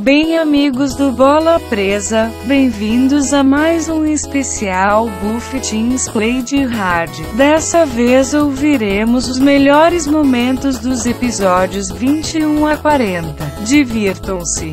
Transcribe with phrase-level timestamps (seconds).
[0.00, 7.10] Bem, amigos do Bola Presa, bem-vindos a mais um especial Buff Teams Play de Hard.
[7.34, 13.44] Dessa vez ouviremos os melhores momentos dos episódios 21 a 40.
[13.64, 14.72] Divirtam-se!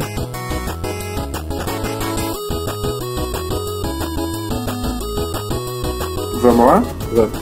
[6.42, 6.83] Vamos lá?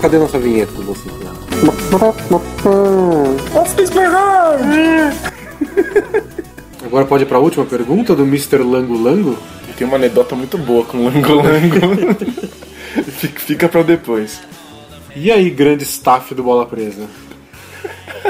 [0.01, 1.09] Cadê nossa vinheta do você?
[6.93, 8.57] Agora pode ir pra última pergunta do Mr.
[8.57, 9.35] Lango Lango?
[9.75, 12.15] Tem uma anedota muito boa com o Lango Lango.
[13.35, 14.39] fica, pra depois.
[15.15, 17.07] E aí, grande staff do Bola Presa?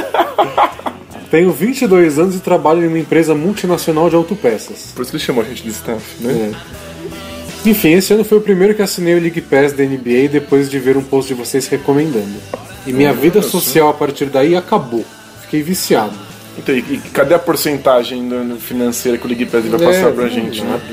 [1.30, 4.94] Tenho 22 anos e trabalho em uma empresa multinacional de autopeças.
[4.95, 6.53] Por isso que ele chamou a gente de staff, né?
[6.53, 7.70] É.
[7.70, 10.80] Enfim, esse ano foi o primeiro que assinei o League Pass da NBA depois de
[10.80, 12.39] ver um post de vocês recomendando.
[12.88, 15.03] E minha vida social a partir daí acabou.
[15.41, 16.22] Fiquei viciado.
[16.57, 20.27] Então, e, e cadê a porcentagem do- financeira que o League Pass vai passar pra
[20.27, 20.67] gente, né?
[20.67, 20.83] É, nada.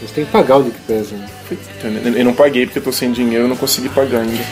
[0.00, 1.26] Você tem que pagar o League Pass, né?
[2.04, 4.44] Eu eu não paguei porque eu tô sem dinheiro e não consegui pagar ainda.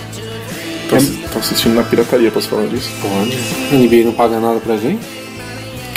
[0.89, 2.89] Tô, assi- tô assistindo na pirataria, posso falar disso?
[3.03, 3.37] Pode.
[3.73, 5.05] A NBA não paga nada pra gente?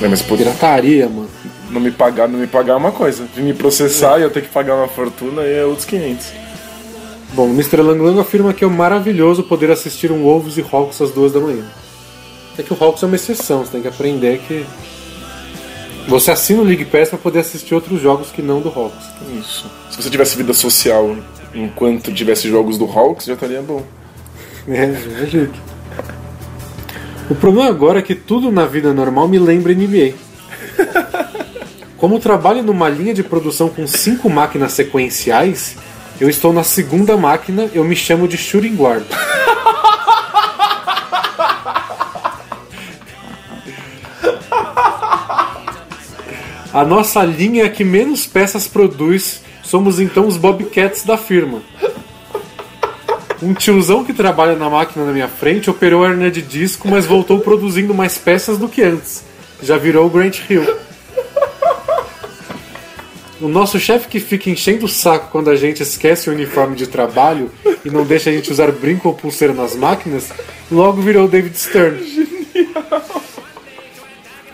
[0.02, 1.30] É, mas poder Pirataria, mano.
[1.70, 3.26] não me pagar, não me pagar é uma coisa.
[3.36, 6.26] De me processar e eu ter que pagar uma fortuna é outros 500.
[7.34, 7.78] Bom, o Mr.
[7.84, 11.40] Lang Lang afirma que é maravilhoso poder assistir um Wolves e Hawks às duas da
[11.40, 11.64] manhã.
[12.58, 14.66] É que o Hawks é uma exceção, você tem que aprender que.
[16.08, 19.06] Você assina o League Pass pra poder assistir outros jogos que não do Hawks.
[19.40, 19.70] Isso.
[19.92, 21.16] Se você tivesse vida social
[21.54, 23.84] enquanto tivesse jogos do Hawks, já estaria bom.
[24.68, 25.60] É, é jeito.
[27.28, 30.14] O problema agora é que tudo na vida normal me lembra NBA.
[31.98, 35.76] Como trabalho numa linha de produção com cinco máquinas sequenciais,
[36.20, 39.04] eu estou na segunda máquina, eu me chamo de shooting guard.
[46.72, 51.64] A nossa linha é que menos peças produz, somos então os Bobcats da firma.
[53.42, 57.06] Um tiozão que trabalha na máquina na minha frente operou a hernia de disco, mas
[57.06, 59.24] voltou produzindo mais peças do que antes.
[59.64, 60.78] Já virou o Grant Hill.
[63.42, 66.86] O nosso chefe que fica enchendo o saco quando a gente esquece o uniforme de
[66.86, 67.50] trabalho
[67.86, 70.30] e não deixa a gente usar brinco ou pulseira nas máquinas,
[70.70, 72.00] logo virou o David Stern.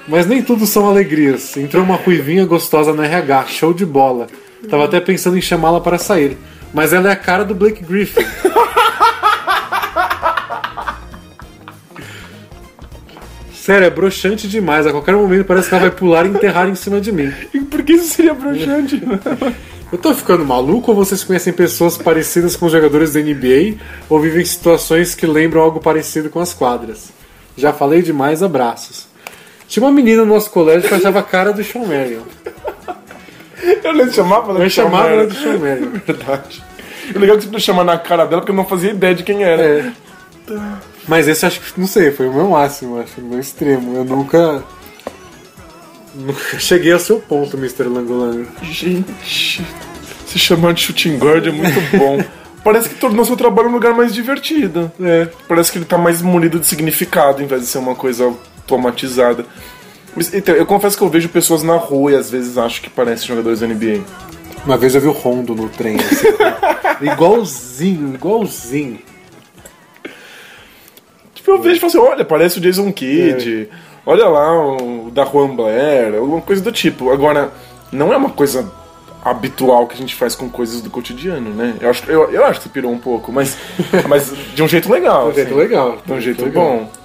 [0.07, 1.57] Mas nem tudo são alegrias.
[1.57, 4.27] Entrou uma ruivinha gostosa no RH, show de bola.
[4.69, 6.37] Tava até pensando em chamá-la para sair.
[6.73, 8.25] Mas ela é a cara do Blake Griffin.
[13.53, 14.85] Sério, é broxante demais.
[14.85, 17.33] A qualquer momento parece que ela vai pular e enterrar em cima de mim.
[17.51, 19.01] E por que isso seria broxante?
[19.91, 23.77] Eu tô ficando maluco ou vocês conhecem pessoas parecidas com os jogadores da NBA
[24.09, 27.11] ou vivem situações que lembram algo parecido com as quadras?
[27.55, 29.14] Já falei demais, abraços.
[29.67, 32.21] Tinha uma menina no nosso colégio que achava a cara do Sean Marion.
[33.83, 35.89] eu nem chamava ela Eu de chamava ela do Sean Marion.
[36.05, 36.63] Verdade.
[37.13, 39.13] O legal é que você podia chamar na cara dela porque eu não fazia ideia
[39.13, 39.61] de quem era.
[39.61, 39.91] É.
[41.07, 43.95] Mas esse acho que, não sei, foi o meu máximo, acho, o meu extremo.
[43.95, 44.63] Eu nunca.
[46.13, 47.83] Nunca cheguei ao seu ponto, Mr.
[47.83, 48.47] Langolango.
[48.63, 49.63] Gente,
[50.25, 52.23] se chamar de shooting guard é muito bom.
[52.63, 54.91] Parece que tornou seu trabalho um lugar mais divertido.
[54.99, 55.27] É.
[55.47, 58.33] Parece que ele tá mais munido de significado em vez de ser uma coisa
[58.65, 59.45] automatizada.
[60.15, 62.89] Mas, então, eu confesso que eu vejo pessoas na rua e às vezes acho que
[62.89, 64.01] parecem jogadores da NBA.
[64.65, 66.27] Uma vez eu vi o Rondo no trem, assim.
[67.05, 68.99] igualzinho, igualzinho.
[71.33, 73.69] Tipo, eu vejo e falo assim, olha, parece o Jason Kidd,
[74.05, 77.11] olha lá o da Juan Blair, alguma coisa do tipo.
[77.11, 77.51] Agora,
[77.91, 78.71] não é uma coisa
[79.23, 81.75] habitual que a gente faz com coisas do cotidiano, né?
[81.81, 83.57] Eu acho, eu, eu acho que você pirou um pouco, mas,
[84.07, 85.25] mas de um jeito legal.
[85.25, 85.59] De um jeito assim.
[85.59, 85.97] legal.
[86.05, 86.63] De um jeito legal.
[86.63, 87.04] bom.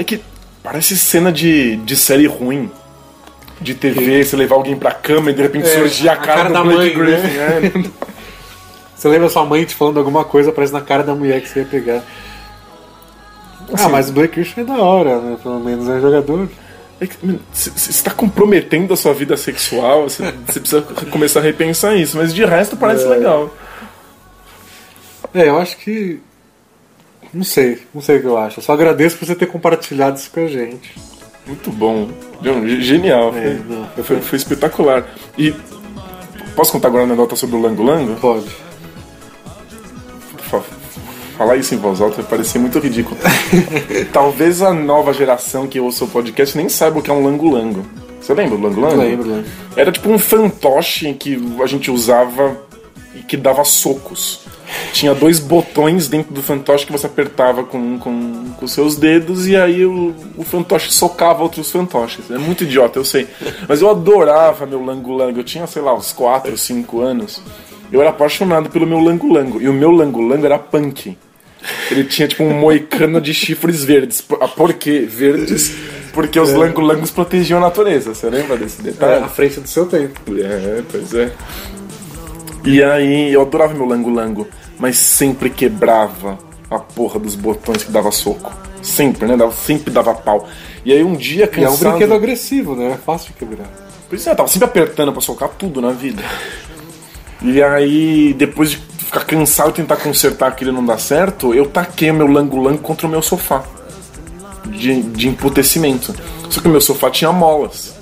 [0.00, 0.18] É que
[0.62, 2.70] parece cena de, de série ruim.
[3.60, 6.34] De TV, você levar alguém pra cama e de repente É, surgir a a cara,
[6.34, 7.36] cara do da Blake mãe, Griffin.
[7.36, 7.60] né?
[7.74, 7.90] né?
[8.96, 11.60] Você lembra sua mãe te falando alguma coisa, parece na cara da mulher que você
[11.60, 12.02] ia pegar.
[13.72, 15.36] Assim, ah, mas o Blake Griffin é da hora, né?
[15.42, 16.48] Pelo menos é jogador.
[17.00, 17.06] É
[17.52, 22.34] Você está comprometendo a sua vida sexual, você você precisa começar a repensar isso, mas
[22.34, 23.08] de resto parece É.
[23.08, 23.54] legal.
[25.34, 26.20] É, eu acho que.
[27.32, 28.58] Não sei, não sei o que eu acho.
[28.58, 30.94] Eu só agradeço por você ter compartilhado isso com a gente.
[31.46, 32.08] Muito bom.
[32.80, 33.32] Genial.
[33.36, 33.56] É,
[33.94, 35.06] Foi, foi, foi espetacular.
[35.38, 35.54] E
[36.56, 38.14] posso contar agora uma anedota sobre o Lango Lango?
[38.20, 38.48] Pode.
[40.50, 40.62] Fa-
[41.38, 43.16] Falar isso em voz alta vai parecer muito ridículo.
[44.12, 47.48] Talvez a nova geração que ouça o podcast nem saiba o que é um Lango
[47.50, 47.86] Lango.
[48.20, 48.96] Você lembra do Lango Lango?
[49.00, 49.50] Lembro, lembro.
[49.74, 52.58] Era tipo um fantoche que a gente usava
[53.14, 54.40] e que dava socos.
[54.92, 59.56] Tinha dois botões dentro do fantoche que você apertava com, com, com seus dedos e
[59.56, 62.30] aí o, o fantoche socava outros fantoches.
[62.30, 63.26] É muito idiota, eu sei.
[63.68, 65.38] Mas eu adorava meu lango-lango.
[65.40, 67.42] Eu tinha, sei lá, uns 4, 5 anos.
[67.92, 69.60] Eu era apaixonado pelo meu lango-lango.
[69.60, 71.16] E o meu lango-lango era punk.
[71.90, 74.20] Ele tinha tipo um moicano de chifres verdes.
[74.20, 75.00] Por- ah, Por quê?
[75.00, 75.74] Verdes?
[76.12, 78.14] Porque os lango-langos protegiam a natureza.
[78.14, 79.24] Você lembra desse É, detalhe?
[79.24, 80.20] à frente do seu tempo.
[80.38, 81.32] É, pois é.
[82.64, 84.46] E aí, eu adorava meu lango-lango,
[84.80, 86.38] mas sempre quebrava
[86.70, 88.50] a porra dos botões que dava soco.
[88.82, 89.36] Sempre, né?
[89.36, 90.48] Dava, sempre dava pau.
[90.84, 91.90] E aí um dia E é um cansado...
[91.90, 92.92] brinquedo agressivo, né?
[92.92, 93.68] É fácil de quebrar.
[94.08, 96.22] Por isso eu tava sempre apertando pra socar tudo na vida.
[97.42, 101.66] E aí, depois de ficar cansado e tentar consertar aquilo e não dar certo, eu
[101.66, 103.62] taquei o meu lango-lango contra o meu sofá.
[104.66, 106.14] De, de emputecimento.
[106.48, 107.94] Só que o meu sofá tinha molas.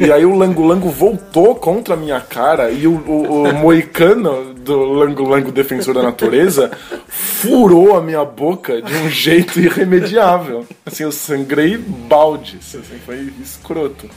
[0.00, 4.76] E aí o lango-lango voltou contra a minha cara e o, o, o moicano do
[4.84, 6.70] lango-lango defensor da natureza
[7.08, 10.66] furou a minha boca de um jeito irremediável.
[10.84, 12.74] Assim, eu sangrei baldes.
[12.74, 14.08] Assim, foi escroto.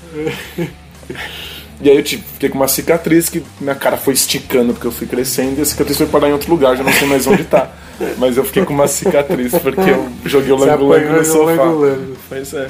[1.81, 4.92] E aí eu tive, fiquei com uma cicatriz que minha cara foi esticando porque eu
[4.92, 7.44] fui crescendo e a cicatriz foi parar em outro lugar, já não sei mais onde
[7.44, 7.69] tá.
[8.18, 11.63] Mas eu fiquei com uma cicatriz porque eu joguei o lango-lango no sofá.
[11.63, 12.18] lango-lango.
[12.30, 12.69] Pois é.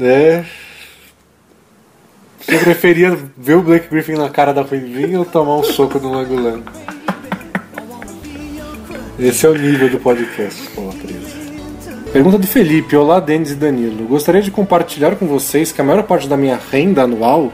[0.00, 0.44] É.
[2.42, 6.12] Você preferia ver o Blake Griffin na cara da Pinguim ou tomar um soco no
[6.12, 6.64] Lango Lango?
[9.16, 12.10] Esse é o nível do podcast, Escola 13.
[12.12, 12.96] Pergunta do Felipe.
[12.96, 14.08] Olá, Denis e Danilo.
[14.08, 17.52] Gostaria de compartilhar com vocês que a maior parte da minha renda anual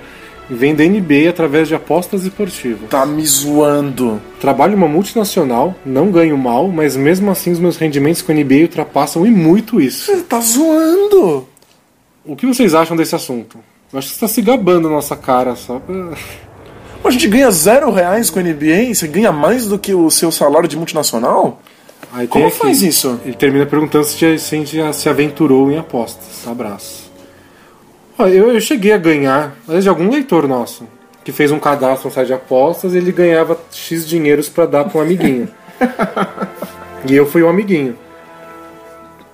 [0.48, 2.88] vem da NBA através de apostas esportivas.
[2.88, 4.22] Tá me zoando.
[4.40, 8.34] Trabalho em uma multinacional, não ganho mal, mas mesmo assim os meus rendimentos com a
[8.34, 10.06] NBA ultrapassam e muito isso.
[10.06, 11.46] Você tá zoando.
[12.24, 13.58] O que vocês acham desse assunto?
[13.92, 15.94] Eu acho que você está se gabando na nossa cara só pra.
[17.04, 18.92] A gente ganha zero reais com a NBA?
[18.94, 21.60] Você ganha mais do que o seu salário de multinacional?
[22.12, 23.18] Aí Como aqui- faz isso?
[23.24, 26.46] Ele termina perguntando se a gente já se aventurou em apostas.
[26.46, 27.10] Abraço.
[28.18, 30.84] Eu, eu cheguei a ganhar, aliás, de algum leitor nosso,
[31.24, 34.84] que fez um cadastro no site de apostas e ele ganhava X dinheiros pra dar
[34.84, 35.48] pra um amiguinho.
[37.08, 37.96] e eu fui um amiguinho.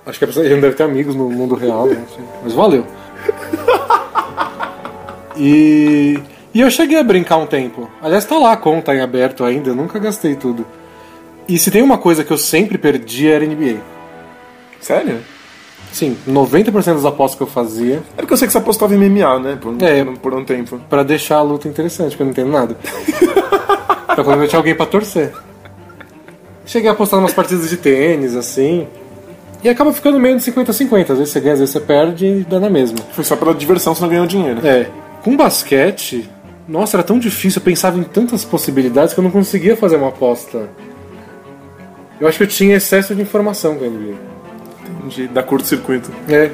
[0.05, 2.03] Acho que a pessoa ele não deve ter amigos no mundo real, né?
[2.43, 2.85] mas valeu.
[5.37, 6.19] E,
[6.53, 7.89] e eu cheguei a brincar um tempo.
[8.01, 10.65] Aliás, tá lá a conta em aberto ainda, eu nunca gastei tudo.
[11.47, 13.77] E se tem uma coisa que eu sempre perdi era NBA.
[14.79, 15.19] Sério?
[15.91, 18.97] Sim, 90% das apostas que eu fazia É porque eu sei que você apostava em
[18.97, 19.57] MMA, né?
[19.61, 20.03] Por, É.
[20.03, 20.79] por, por um tempo.
[20.89, 22.75] pra deixar a luta interessante, porque eu não entendo nada.
[24.07, 25.31] pra quando eu tinha alguém pra torcer.
[26.65, 28.87] Cheguei a apostar umas partidas de tênis, assim.
[29.63, 31.11] E acaba ficando meio de 50-50.
[31.11, 32.97] Às vezes você ganha, às vezes você perde e dá na mesma.
[33.13, 34.65] Foi só pela diversão, você não ganhou dinheiro.
[34.67, 34.87] É.
[35.25, 36.29] Com basquete,
[36.67, 40.09] nossa, era tão difícil, eu pensava em tantas possibilidades que eu não conseguia fazer uma
[40.09, 40.69] aposta.
[42.21, 44.13] Eu acho que eu tinha excesso de informação com a NBA.
[45.33, 46.11] Da curto-circuito.
[46.29, 46.51] É.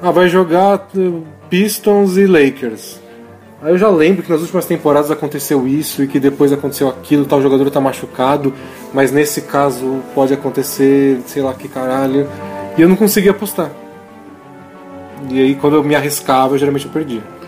[0.00, 3.00] Ah, vai jogar uh, Pistons e Lakers.
[3.60, 7.24] Aí eu já lembro que nas últimas temporadas aconteceu isso e que depois aconteceu aquilo,
[7.24, 8.54] tal jogador tá machucado,
[8.94, 12.28] mas nesse caso pode acontecer, sei lá que caralho.
[12.78, 13.72] E eu não conseguia apostar.
[15.28, 17.41] E aí quando eu me arriscava, eu geralmente eu perdia.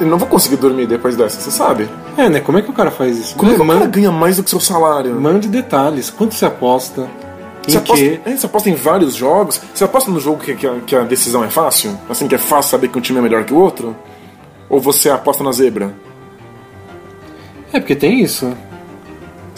[0.00, 1.88] Eu não vou conseguir dormir depois dessa, você sabe?
[2.16, 2.40] É, né?
[2.40, 3.36] Como é que o cara faz isso?
[3.36, 5.14] Como é que o cara ganha mais do que seu salário?
[5.20, 6.10] mande detalhes.
[6.10, 7.08] Quanto você aposta?
[7.66, 9.60] Em Você aposta, é, você aposta em vários jogos?
[9.72, 11.96] Você aposta no jogo que, que a, que a decisão é fácil?
[12.10, 13.94] Assim, que é fácil saber que um time é melhor que o outro?
[14.68, 15.94] Ou você aposta na zebra?
[17.72, 18.52] É, porque tem isso.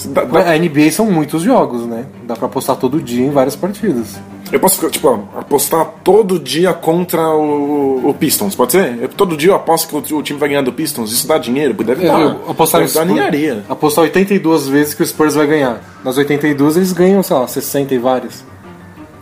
[0.06, 2.04] Dá- dá- A NBA são muitos jogos, né?
[2.24, 4.16] Dá pra apostar todo dia em várias partidas.
[4.52, 8.98] Eu posso, tipo, apostar todo dia contra o, o Pistons, pode ser?
[9.00, 11.10] Eu- todo dia eu aposto que o, o time vai ganhar do Pistons.
[11.12, 11.74] Isso dá dinheiro?
[11.74, 12.20] Deve É, dar.
[12.20, 13.64] eu apostar Deve dar ninharia.
[13.68, 15.80] Apostar 82 vezes que o Spurs vai ganhar.
[16.04, 18.44] Nas 82 eles ganham, sei lá, 60 e várias.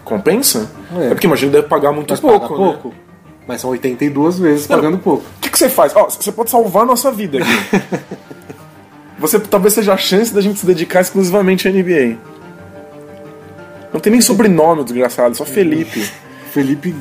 [0.05, 0.71] Compensa?
[0.99, 1.07] É.
[1.07, 2.73] É, porque imagina deve pagar muito Mas pouco, paga né?
[2.73, 2.95] pouco.
[3.47, 5.23] Mas são 82 vezes pagando pouco.
[5.38, 5.93] O que, que você faz?
[5.97, 7.83] Ó, você pode salvar a nossa vida aqui.
[9.19, 12.17] você talvez seja a chance da gente se dedicar exclusivamente à NBA.
[13.93, 16.09] Não tem nem sobrenome, desgraçado, só Felipe.
[16.51, 16.95] Felipe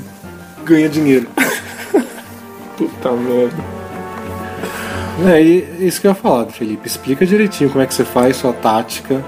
[0.63, 1.27] ganha dinheiro.
[2.77, 3.81] Puta merda.
[5.27, 6.87] É, e isso que eu ia falar, Felipe.
[6.87, 9.23] Explica direitinho como é que você faz sua tática.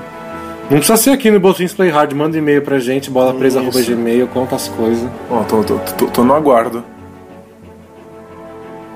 [0.64, 3.82] Não precisa ser aqui no Botins Play Hard, manda e-mail pra gente, bola presa arroba
[3.82, 5.08] gmail, conta as coisas.
[5.30, 6.84] Ó, tô, tô, tô, tô no aguardo.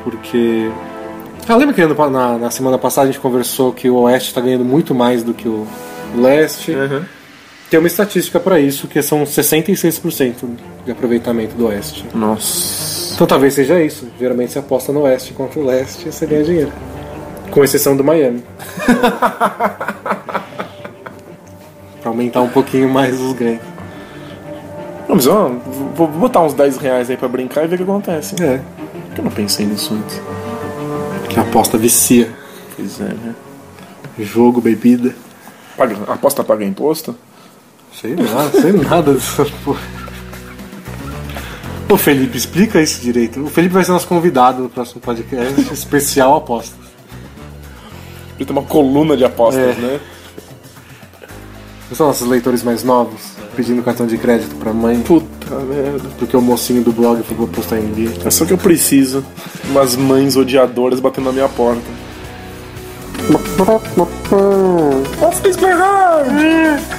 [0.03, 0.71] Porque.
[1.47, 4.65] Ah, lembra que na, na semana passada a gente conversou que o Oeste tá ganhando
[4.65, 5.67] muito mais do que o
[6.15, 6.73] Leste?
[7.69, 10.35] Tem uma estatística pra isso, que são 66%
[10.85, 12.05] de aproveitamento do Oeste.
[12.13, 13.13] Nossa.
[13.13, 14.07] Então talvez seja isso.
[14.17, 16.71] Geralmente você aposta no Oeste contra o Leste e você ganha dinheiro.
[17.51, 18.43] Com exceção do Miami.
[22.01, 23.61] Pra aumentar um pouquinho mais os ganhos.
[25.09, 25.49] Não, mas ó,
[25.95, 28.35] vou botar uns 10 reais aí pra brincar e ver o que acontece.
[28.41, 28.59] É.
[29.07, 30.21] Por que eu não pensei nisso antes?
[31.29, 32.29] Que a aposta vicia.
[32.75, 33.33] Pois é, né?
[34.19, 35.15] Jogo, bebida.
[35.77, 37.15] Paga, aposta paga imposto?
[38.01, 39.79] Sei lá, sei nada dessa porra.
[41.89, 43.41] Ô Felipe, explica isso direito.
[43.41, 46.75] O Felipe vai ser nosso convidado no próximo podcast especial apostas.
[48.35, 49.81] Ele tem uma coluna de apostas, É.
[49.81, 49.99] né?
[51.93, 53.21] São nossos leitores mais novos,
[53.55, 56.09] pedindo cartão de crédito pra mãe, Puta merda.
[56.19, 58.11] porque o mocinho do blog foi postar em dia.
[58.25, 59.23] É só que eu preciso.
[59.69, 61.81] Umas mães odiadoras batendo na minha porta.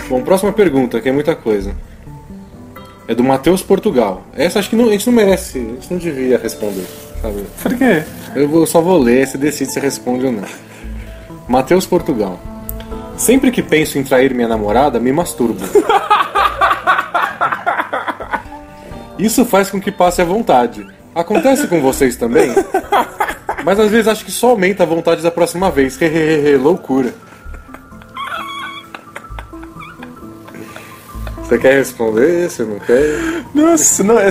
[0.09, 1.73] Bom, próxima pergunta, que é muita coisa.
[3.07, 4.23] É do Matheus Portugal.
[4.35, 6.87] Essa acho que não- a gente não merece, a gente não devia responder,
[7.23, 7.45] sabe?
[7.63, 8.03] Por quê?
[8.35, 10.45] Eu vou- só vou ler, você decide se responde ou não.
[11.49, 12.39] Matheus Portugal.
[13.17, 15.61] Sempre que penso em trair minha namorada, me masturbo.
[19.19, 20.87] Isso faz com que passe a vontade.
[21.15, 22.51] Acontece com vocês também?
[23.65, 26.01] Mas às vezes acho que só aumenta a vontade da próxima vez.
[26.01, 27.13] Hehehe, loucura.
[31.49, 32.51] Você quer responder?
[32.51, 33.45] Você não quer?
[33.55, 34.29] Nossa, não, é,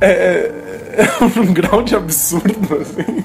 [0.00, 0.52] é, é,
[0.98, 3.24] é um grau de absurdo, assim.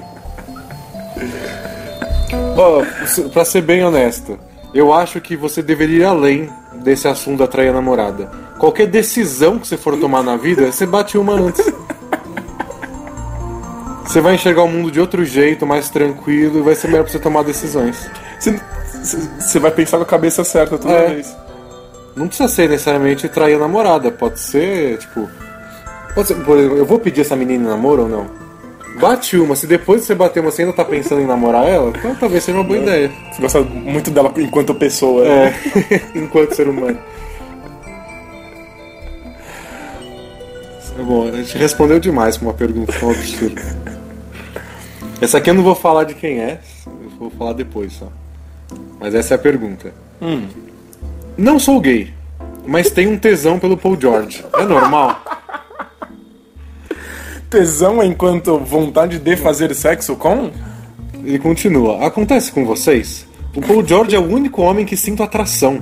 [2.56, 2.82] Ó,
[3.28, 4.38] pra ser bem honesto,
[4.72, 6.50] eu acho que você deveria ir além
[6.82, 8.30] desse assunto atrair a namorada.
[8.58, 11.70] Qualquer decisão que você for tomar na vida, você bate uma antes.
[14.04, 17.12] Você vai enxergar o mundo de outro jeito, mais tranquilo, e vai ser melhor pra
[17.12, 18.10] você tomar decisões.
[18.40, 18.58] Você,
[19.38, 21.14] você vai pensar com a cabeça certa toda É.
[21.14, 21.36] vez.
[22.20, 25.26] Não precisa ser necessariamente trair a namorada, pode ser, tipo.
[26.14, 28.26] Pode ser, por exemplo, eu vou pedir essa menina em namoro ou não?
[29.00, 32.14] Bate uma, se depois você bater uma você ainda tá pensando em namorar ela, então
[32.16, 33.10] talvez seja uma boa ideia.
[33.32, 35.24] Você gosta muito dela enquanto pessoa.
[35.24, 35.54] né?
[35.90, 36.98] É, enquanto ser humano.
[40.94, 43.62] Tá Bom, a gente respondeu demais pra uma pergunta tão absurda.
[45.22, 48.08] Essa aqui eu não vou falar de quem é, eu vou falar depois só.
[48.98, 49.94] Mas essa é a pergunta.
[51.40, 52.12] Não sou gay,
[52.66, 54.44] mas tenho um tesão pelo Paul George.
[54.58, 55.24] É normal?
[57.48, 60.50] Tesão enquanto vontade de fazer sexo com?
[61.24, 62.06] Ele continua.
[62.06, 63.26] Acontece com vocês?
[63.56, 65.80] O Paul George é o único homem que sinto atração.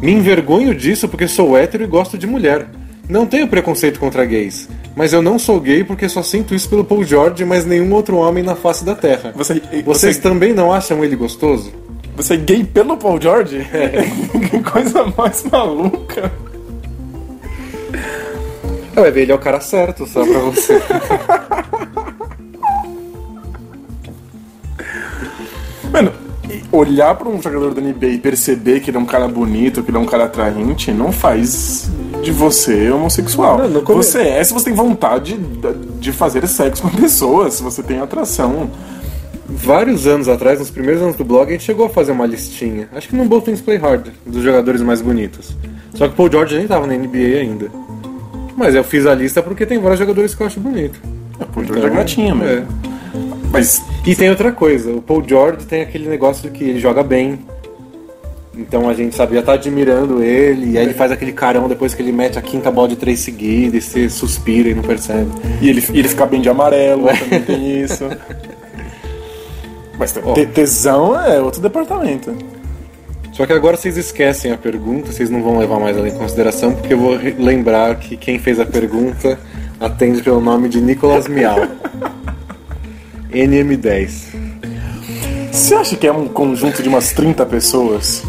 [0.00, 2.68] Me envergonho disso porque sou hétero e gosto de mulher.
[3.08, 4.68] Não tenho preconceito contra gays.
[4.94, 8.16] Mas eu não sou gay porque só sinto isso pelo Paul George, mas nenhum outro
[8.18, 9.32] homem na face da Terra.
[9.34, 11.72] Você, Vocês você, também não acham ele gostoso?
[12.22, 13.64] Você é gay pelo Paul George?
[14.50, 16.30] que coisa mais maluca.
[18.96, 20.80] É, ele é o cara certo, só pra você.
[25.92, 26.12] Mano,
[26.72, 29.90] olhar pra um jogador da NBA e perceber que ele é um cara bonito, que
[29.90, 31.90] ele é um cara atraente, não faz
[32.22, 33.58] de você homossexual.
[33.68, 35.36] Não, come- Você é se você tem vontade
[35.98, 38.70] de fazer sexo com a pessoa, se você tem atração.
[39.52, 42.88] Vários anos atrás, nos primeiros anos do blog, a gente chegou a fazer uma listinha.
[42.94, 45.56] Acho que no Both Things Play Hard, dos jogadores mais bonitos.
[45.94, 47.68] Só que o Paul George nem tava na NBA ainda.
[48.56, 51.00] Mas eu fiz a lista porque tem vários jogadores que eu acho bonito.
[51.40, 52.68] É, Paul George é gatinha mesmo.
[53.50, 57.02] Mas E tem outra coisa, o Paul George tem aquele negócio de que ele joga
[57.02, 57.40] bem.
[58.56, 62.02] Então a gente sabia estar admirando ele, e aí ele faz aquele carão depois que
[62.02, 65.30] ele mete a quinta bola de três seguidas, e você suspira e não percebe.
[65.60, 68.04] E ele, e ele ficar bem de amarelo, também tem isso.
[70.00, 72.34] Mas te- tesão é outro departamento.
[73.32, 76.72] Só que agora vocês esquecem a pergunta, vocês não vão levar mais ela em consideração,
[76.72, 79.38] porque eu vou lembrar que quem fez a pergunta
[79.78, 81.56] atende pelo nome de Nicolas Miau.
[83.32, 84.10] NM10.
[85.52, 88.22] Você acha que é um conjunto de umas 30 pessoas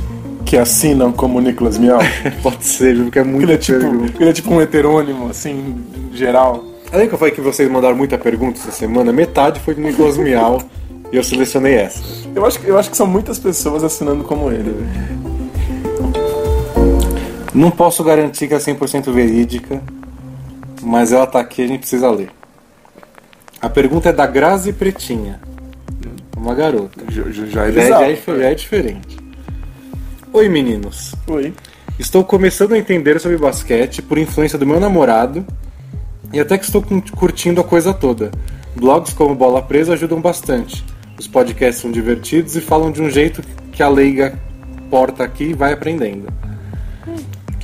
[0.45, 1.99] que assinam como Nicolas Miau?
[2.43, 2.95] Pode ser?
[2.97, 4.13] Porque é muito Ele é tipo, pergunta.
[4.19, 6.63] ele é tipo um heterônimo, assim, geral.
[6.91, 10.17] Além que eu falei que vocês mandaram muita pergunta essa semana, metade foi do Nicolas
[10.17, 10.61] Miau
[11.11, 12.01] e eu selecionei essa.
[12.35, 14.73] Eu acho, que- eu acho que são muitas pessoas assinando como ele.
[17.53, 19.81] Não posso garantir que é 100% verídica,
[20.81, 22.29] mas ela tá aqui e a gente precisa ler.
[23.61, 25.39] A pergunta é da Grazi Pretinha.
[26.35, 27.03] Uma garota.
[27.09, 29.17] Já, já- já é Já, é- já é, dif- já é diferente.
[30.33, 31.13] Oi meninos.
[31.27, 31.53] Oi.
[31.99, 35.45] Estou começando a entender sobre basquete por influência do meu namorado
[36.33, 38.31] e até que estou cu- curtindo a coisa toda.
[38.75, 40.83] Blogs como Bola Presa ajudam bastante.
[41.21, 44.39] Os podcasts são divertidos e falam de um jeito que a leiga
[44.89, 46.27] porta aqui e vai aprendendo.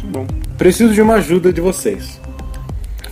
[0.03, 0.27] bom.
[0.59, 2.21] Preciso de uma ajuda de vocês.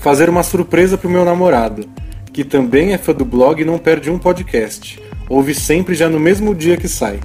[0.01, 1.89] Fazer uma surpresa pro meu namorado,
[2.31, 5.01] que também é fã do blog e não perde um podcast.
[5.27, 7.19] Ouve sempre já no mesmo dia que sai.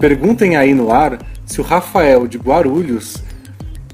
[0.00, 3.22] Perguntem aí no ar se o Rafael de Guarulhos.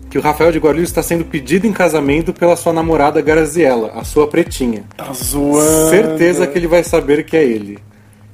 [0.08, 4.04] Que o Rafael de Guarulhos está sendo pedido em casamento pela sua namorada Graziella, a
[4.04, 4.84] sua pretinha.
[4.96, 5.90] Tá zoando.
[5.90, 7.80] Certeza que ele vai saber que é ele.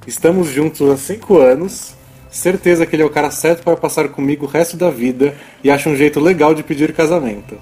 [0.07, 1.95] Estamos juntos há cinco anos.
[2.31, 5.71] Certeza que ele é o cara certo para passar comigo o resto da vida e
[5.71, 7.59] acha um jeito legal de pedir casamento.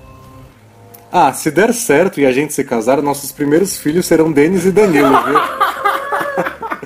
[1.10, 4.70] Ah, se der certo e a gente se casar, nossos primeiros filhos serão Denis e
[4.70, 5.38] Danilo, viu?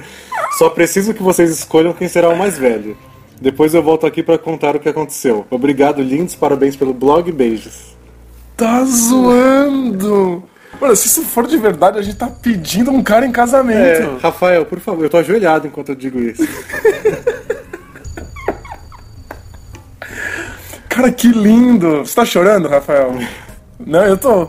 [0.58, 2.96] Só preciso que vocês escolham quem será o mais velho.
[3.40, 5.44] Depois eu volto aqui para contar o que aconteceu.
[5.50, 7.96] Obrigado, lindos, parabéns pelo blog beijos.
[8.56, 10.44] Tá zoando.
[10.80, 13.78] Mano, se isso for de verdade, a gente tá pedindo um cara em casamento.
[13.78, 16.42] É, Rafael, por favor, eu tô ajoelhado enquanto eu digo isso.
[20.88, 21.98] Cara, que lindo.
[22.00, 23.14] Você tá chorando, Rafael?
[23.84, 24.48] Não, eu tô.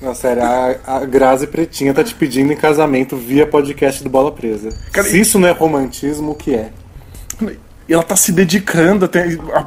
[0.00, 4.30] Não, sério, a, a Grazi Pretinha tá te pedindo em casamento via podcast do Bola
[4.30, 4.68] Presa.
[4.92, 6.70] Cara, Se isso não é romantismo, o que é?
[7.88, 9.10] E ela tá se dedicando,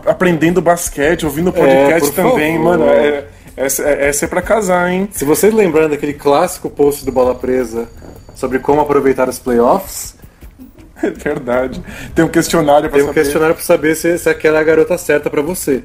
[0.05, 2.77] aprendendo basquete, ouvindo podcast por também, favor.
[2.77, 2.85] mano.
[2.89, 3.25] É,
[3.65, 5.07] essa, é, essa é pra casar, hein?
[5.11, 7.87] Se vocês lembrando daquele clássico post do Bola Presa
[8.35, 10.15] sobre como aproveitar os playoffs,
[11.03, 11.81] É verdade.
[12.13, 13.21] Tem um questionário pra tem um saber.
[13.21, 15.83] questionário pra saber se, se aquela é a garota certa pra você.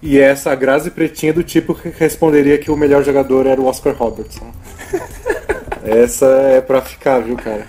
[0.00, 3.66] E essa, a Grazi Pretinha, do tipo que responderia que o melhor jogador era o
[3.66, 4.50] Oscar Robertson.
[5.84, 7.66] essa é pra ficar, viu, cara?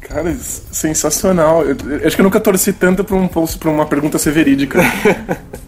[0.00, 1.62] Cara, s- sensacional.
[1.62, 4.30] Eu, eu acho que eu nunca torci tanto pra um post, pra uma pergunta ser
[4.32, 4.80] verídica.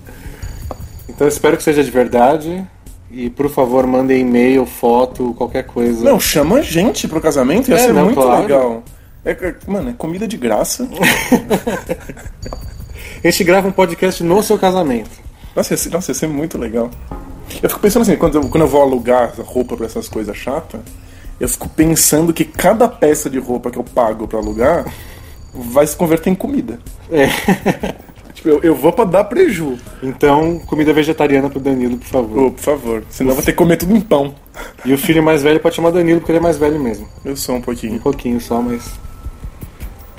[1.09, 2.67] Então espero que seja de verdade.
[3.11, 6.05] E por favor, mandem e-mail, foto, qualquer coisa.
[6.05, 8.43] Não, chama a gente pro casamento, ia É, ser não, muito claro.
[8.43, 8.83] legal.
[9.25, 10.89] É, é- mano, é comida de graça.
[13.23, 15.11] A gente grava um podcast no seu casamento.
[15.55, 16.91] Nossa, ia ser, nossa, ia ser muito legal.
[17.63, 20.81] Eu fico pensando assim, quando eu, quando eu vou alugar roupa pra essas coisas chatas,
[21.39, 24.87] eu fico pensando que cada peça de roupa que eu pago pra alugar
[25.53, 26.79] vai se converter em comida.
[27.11, 27.27] É.
[28.41, 29.77] Tipo, eu, eu vou pra dar preju.
[30.03, 32.39] Então, comida vegetariana pro Danilo, por favor.
[32.47, 33.05] Ô, por favor.
[33.11, 34.35] Senão eu vou ter que comer tudo em pão.
[34.83, 37.07] E o filho mais velho pode chamar Danilo, porque ele é mais velho mesmo.
[37.23, 38.01] Eu sou um Um pouquinho.
[38.01, 38.99] pouquinho só, mas.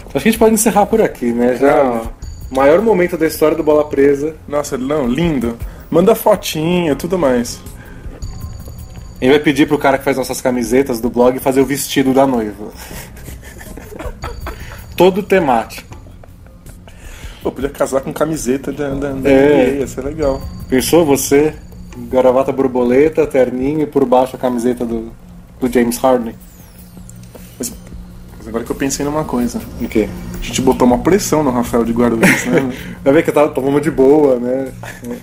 [0.05, 1.55] Acho que a gente pode encerrar por aqui, né?
[1.55, 1.73] Já.
[1.73, 2.09] Claro.
[2.51, 4.35] ó, Maior momento da história do Bola Presa.
[4.47, 5.57] Nossa, não, lindo.
[5.89, 7.59] Manda fotinha, tudo mais.
[9.19, 12.27] Gente vai pedir pro cara que faz nossas camisetas do blog fazer o vestido da
[12.27, 12.71] noiva.
[14.95, 15.90] Todo temático.
[17.41, 19.65] Pô, podia casar com camiseta da, da, da É.
[19.71, 20.41] NBA, ia ser legal.
[20.69, 21.53] Pensou você?
[22.09, 25.11] Gravata borboleta, terninho e por baixo a camiseta do,
[25.59, 26.35] do James Harden.
[27.57, 27.73] Mas,
[28.37, 29.59] mas agora que eu pensei numa coisa.
[29.81, 30.07] O quê?
[30.39, 32.71] A gente botou uma pressão no Rafael de Guarulhos, né?
[33.03, 34.71] Vai ver que eu tava tomando de boa, né?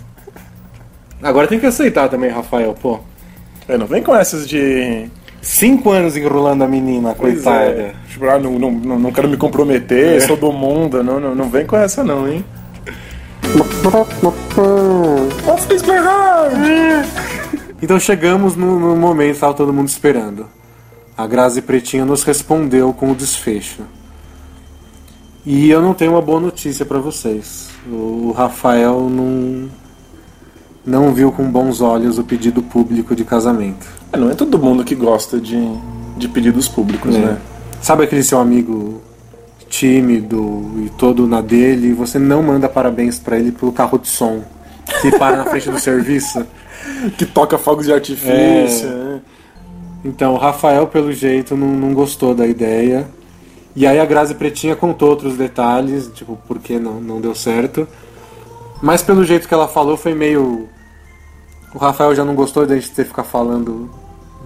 [1.22, 3.00] Agora tem que aceitar também, Rafael, pô.
[3.66, 5.08] é, não vem com essas de.
[5.40, 7.70] Cinco anos enrolando a menina, Pois coitada.
[7.70, 7.94] é.
[8.08, 11.02] Tipo, ah, não, não, não, quero me comprometer, sou do mundo.
[11.02, 12.44] Não, não, não vem com essa, não, hein?
[15.68, 15.82] This
[17.80, 20.46] Então chegamos no, no momento que tava todo mundo esperando.
[21.16, 23.82] A Grazi Pretinha nos respondeu com o desfecho.
[25.46, 27.70] E eu não tenho uma boa notícia pra vocês.
[27.90, 29.68] O Rafael não
[30.88, 33.86] não viu com bons olhos o pedido público de casamento.
[34.12, 35.56] É, não é todo mundo que gosta de,
[36.16, 37.18] de pedidos públicos, É.
[37.18, 37.38] né?
[37.80, 39.00] Sabe aquele seu amigo
[39.68, 44.08] tímido e todo na dele, e você não manda parabéns pra ele pelo carro de
[44.08, 44.42] som
[45.02, 46.44] que para na frente do serviço?
[47.16, 48.88] Que toca fogos de artifício.
[48.88, 48.94] É.
[48.94, 49.20] né?
[50.04, 53.06] Então, o Rafael, pelo jeito, não, não gostou da ideia.
[53.76, 57.86] E aí a Grazi Pretinha contou outros detalhes, tipo, por que não, não deu certo.
[58.82, 60.68] Mas pelo jeito que ela falou, foi meio.
[61.74, 63.88] O Rafael já não gostou de a gente ter ficar falando.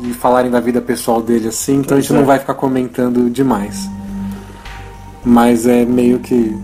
[0.01, 2.21] de falarem da vida pessoal dele assim, então a gente Pois é.
[2.21, 3.89] não vai ficar comentando demais.
[5.25, 6.57] Mas é meio que.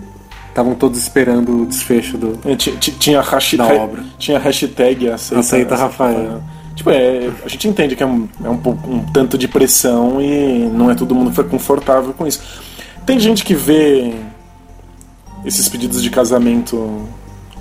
[0.49, 2.37] Estavam todos esperando o desfecho do.
[2.45, 4.03] É, ti- ti- tinha, hashi- Da obra.
[4.19, 6.43] tinha hashtag aceita, Aceita Rafael.
[6.75, 10.21] Tipo, é, a gente entende que é, um, é um, pouco- um tanto de pressão
[10.21, 12.41] e não é todo mundo que foi confortável com isso.
[13.07, 14.15] Tem gente que vê
[15.45, 17.03] esses pedidos de casamento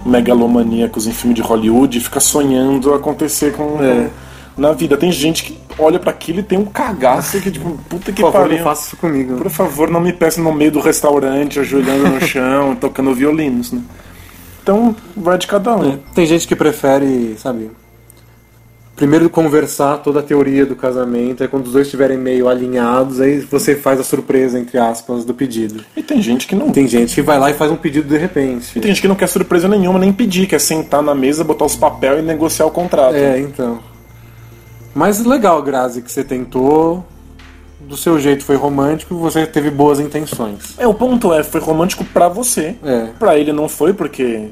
[0.08, 4.10] megalomaníacos em filme de Hollywood e fica sonhando acontecer com É.
[4.58, 4.98] na vida.
[4.98, 8.32] Tem gente que olha pra aquilo e tem um cagaço que, tipo, puta que Por
[8.32, 8.58] favor, pariu.
[8.58, 9.36] não faça isso comigo.
[9.38, 13.82] Por favor, não me peça no meio do restaurante, ajoelhando no chão, tocando violinos, né?
[14.64, 15.94] Então, vai de cada um.
[15.94, 17.70] É, Tem gente que prefere, sabe,
[18.98, 23.40] primeiro conversar toda a teoria do casamento, aí quando os dois estiverem meio alinhados, aí
[23.40, 25.86] você faz a surpresa, entre aspas, do pedido.
[25.96, 26.72] E tem gente que não.
[26.72, 28.72] Tem gente que vai lá e faz um pedido de repente.
[28.76, 31.66] E tem gente que não quer surpresa nenhuma, nem pedir, quer sentar na mesa, botar
[31.66, 33.16] os papéis e negociar o contrato.
[33.16, 33.80] É, então.
[34.96, 37.06] Mas legal, Grazi, que você tentou.
[37.80, 40.74] Do seu jeito foi romântico, você teve boas intenções.
[40.78, 42.76] É, o ponto é, foi romântico pra você.
[42.84, 43.08] É.
[43.18, 44.50] Pra ele não foi, porque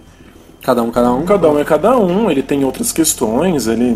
[0.66, 1.26] Cada um, cada um.
[1.26, 3.96] Cada um é cada um, ele tem outras questões, ele.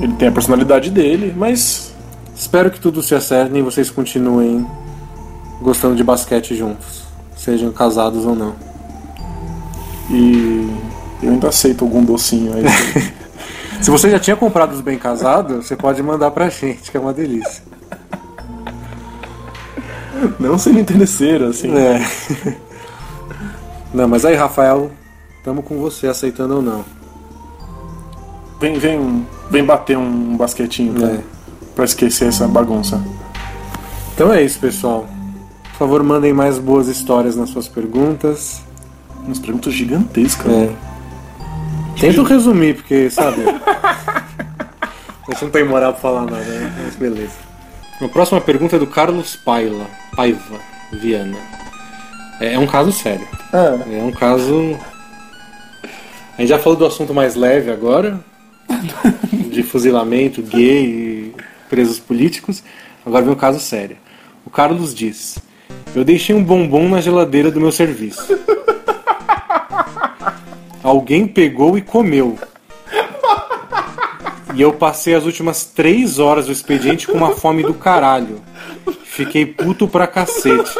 [0.00, 1.94] Ele tem a personalidade dele, mas.
[2.34, 4.66] Espero que tudo se acerte e vocês continuem
[5.60, 7.02] gostando de basquete juntos.
[7.36, 8.54] Sejam casados ou não.
[10.10, 10.68] E.
[11.22, 12.64] Eu ainda aceito algum docinho aí.
[13.82, 17.00] Se você já tinha comprado os bem casados, você pode mandar pra gente, que é
[17.00, 17.62] uma delícia.
[20.38, 21.72] não sendo interesseiro, assim.
[21.74, 22.00] É.
[23.92, 24.90] Não, mas aí, Rafael,
[25.42, 26.84] tamo com você, aceitando ou não.
[28.60, 31.20] Vem, vem, vem bater um basquetinho pra, É.
[31.74, 33.02] pra esquecer essa bagunça.
[34.14, 35.08] Então é isso, pessoal.
[35.72, 38.60] Por favor, mandem mais boas histórias nas suas perguntas.
[39.24, 40.52] Umas perguntas gigantescas.
[40.52, 40.70] É.
[41.98, 43.42] Tento resumir, porque, sabe?
[45.28, 46.72] A gente não tem moral pra falar nada, né?
[46.84, 47.32] Mas beleza.
[48.02, 50.58] A próxima pergunta é do Carlos Paila, Paiva
[50.92, 51.36] Viana.
[52.40, 53.26] É um caso sério.
[53.52, 53.98] É.
[53.98, 54.76] É um caso.
[56.36, 58.18] A gente já falou do assunto mais leve agora,
[59.50, 61.34] de fuzilamento, gay e
[61.68, 62.62] presos políticos.
[63.04, 63.96] Agora vem um caso sério.
[64.44, 65.38] O Carlos diz:
[65.94, 68.38] Eu deixei um bombom na geladeira do meu serviço.
[70.82, 72.38] Alguém pegou e comeu.
[74.54, 78.40] E eu passei as últimas três horas do expediente com uma fome do caralho.
[79.04, 80.72] Fiquei puto pra cacete.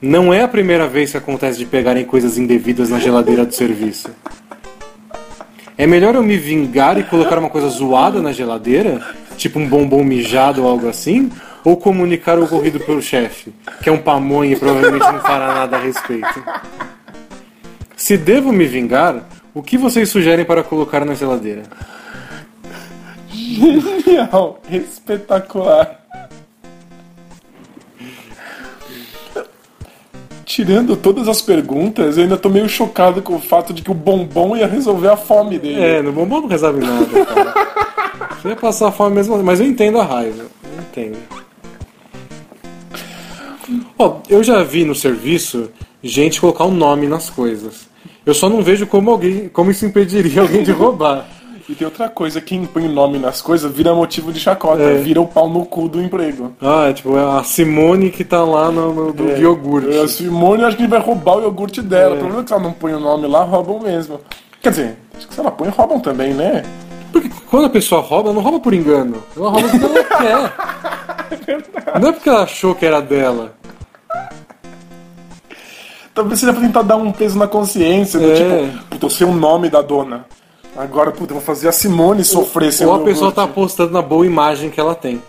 [0.00, 4.10] Não é a primeira vez que acontece de pegarem coisas indevidas na geladeira do serviço.
[5.76, 9.04] É melhor eu me vingar e colocar uma coisa zoada na geladeira,
[9.36, 11.30] tipo um bombom mijado ou algo assim,
[11.64, 15.76] ou comunicar o ocorrido pelo chefe, que é um pamonha e provavelmente não fará nada
[15.76, 16.44] a respeito.
[17.96, 21.62] Se devo me vingar, o que vocês sugerem para colocar na geladeira?
[23.32, 26.03] Genial, espetacular.
[30.54, 33.94] Tirando todas as perguntas, eu ainda tô meio chocado com o fato de que o
[33.94, 35.82] bombom ia resolver a fome dele.
[35.82, 37.54] É, no bombom não resolve nada, cara.
[38.40, 40.44] Você ia passar fome mesmo, mas eu entendo a raiva.
[40.62, 41.18] Eu entendo.
[43.98, 47.88] Ó, eu já vi no serviço gente colocar um nome nas coisas.
[48.24, 51.26] Eu só não vejo como alguém, como isso impediria alguém de roubar.
[51.66, 54.94] E tem outra coisa, quem põe nome nas coisas vira motivo de chacota, É.
[54.98, 56.52] vira o pau no cu do emprego.
[56.60, 59.96] Ah, é tipo, é a Simone que tá lá no, no do É, iogurte.
[59.98, 62.12] A Simone acho que vai roubar o iogurte dela.
[62.12, 62.16] É.
[62.16, 64.20] O problema é que se ela não põe o nome lá, roubam mesmo.
[64.60, 66.62] Quer dizer, acho que se ela põe, roubam também, né?
[67.10, 69.22] Porque quando a pessoa rouba, ela não rouba por engano.
[69.34, 70.52] Ela rouba porque ela
[71.88, 71.98] quer.
[72.00, 73.54] Não é porque ela achou que era dela.
[76.14, 78.34] Talvez seja pra tentar dar um peso na consciência, do É.
[78.34, 80.26] tipo, puta, eu sei o nome da dona.
[80.76, 83.92] Agora, puta, eu vou fazer a Simone sofrer sem Ou o a pessoa tá apostando
[83.92, 85.22] na boa imagem que ela tem.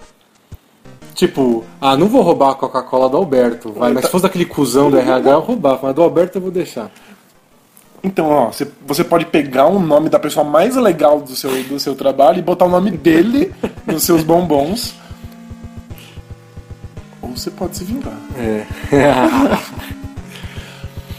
[1.13, 4.91] Tipo, ah, não vou roubar a Coca-Cola do Alberto, vai, mas se fosse daquele cuzão
[4.91, 6.91] do RH, eu roubava, mas do Alberto eu vou deixar.
[8.03, 8.51] Então, ó,
[8.86, 12.41] você, pode pegar o nome da pessoa mais legal do seu, do seu trabalho e
[12.41, 13.53] botar o nome dele
[13.88, 14.93] nos seus bombons.
[17.21, 18.17] Ou você pode se vingar.
[18.38, 18.65] É.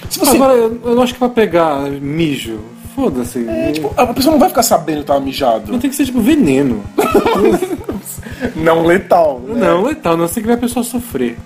[0.09, 2.61] Se você, Agora, eu eu não acho que pra pegar mijo,
[2.97, 3.47] foda-se.
[3.75, 5.71] tipo, a pessoa não vai ficar sabendo que tava mijado.
[5.71, 6.83] Não tem que ser tipo veneno.
[8.57, 9.41] Não letal.
[9.41, 9.67] né?
[9.67, 11.39] Não, letal, não, tem que ver a pessoa sofrer.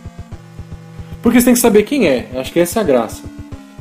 [1.23, 3.23] Porque você tem que saber quem é, acho que essa é a graça.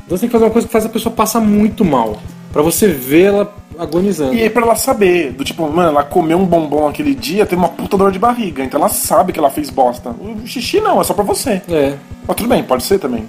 [0.05, 2.19] Então você tem que fazer uma coisa que faz a pessoa passar muito mal.
[2.51, 4.34] Pra você ver ela agonizando.
[4.36, 7.60] E aí pra ela saber, do tipo, mano, ela comeu um bombom aquele dia, teve
[7.60, 10.10] uma puta dor de barriga, então ela sabe que ela fez bosta.
[10.12, 11.62] O xixi não, é só pra você.
[11.69, 11.95] É.
[12.27, 13.25] Mas tudo bem, pode ser também.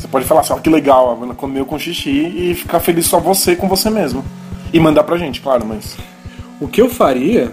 [0.00, 3.20] Você pode falar assim, ó, que legal, ela comeu com xixi e ficar feliz só
[3.20, 4.24] você com você mesmo.
[4.72, 5.94] E mandar pra gente, claro, mas.
[6.58, 7.52] O que eu faria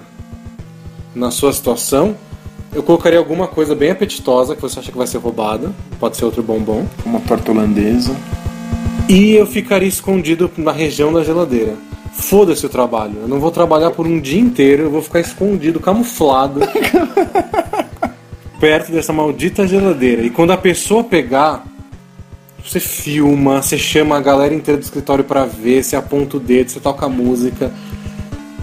[1.13, 2.15] na sua situação,
[2.73, 6.23] eu colocaria alguma coisa bem apetitosa que você acha que vai ser roubada, pode ser
[6.25, 8.15] outro bombom, Uma torta holandesa.
[9.09, 11.75] e eu ficaria escondido na região da geladeira.
[12.13, 15.79] Foda-se o trabalho, eu não vou trabalhar por um dia inteiro, eu vou ficar escondido,
[15.79, 16.61] camuflado,
[18.59, 20.23] perto dessa maldita geladeira.
[20.23, 21.63] E quando a pessoa pegar,
[22.67, 26.69] você filma, você chama a galera inteira do escritório pra ver, você aponta o dedo,
[26.69, 27.71] você toca música.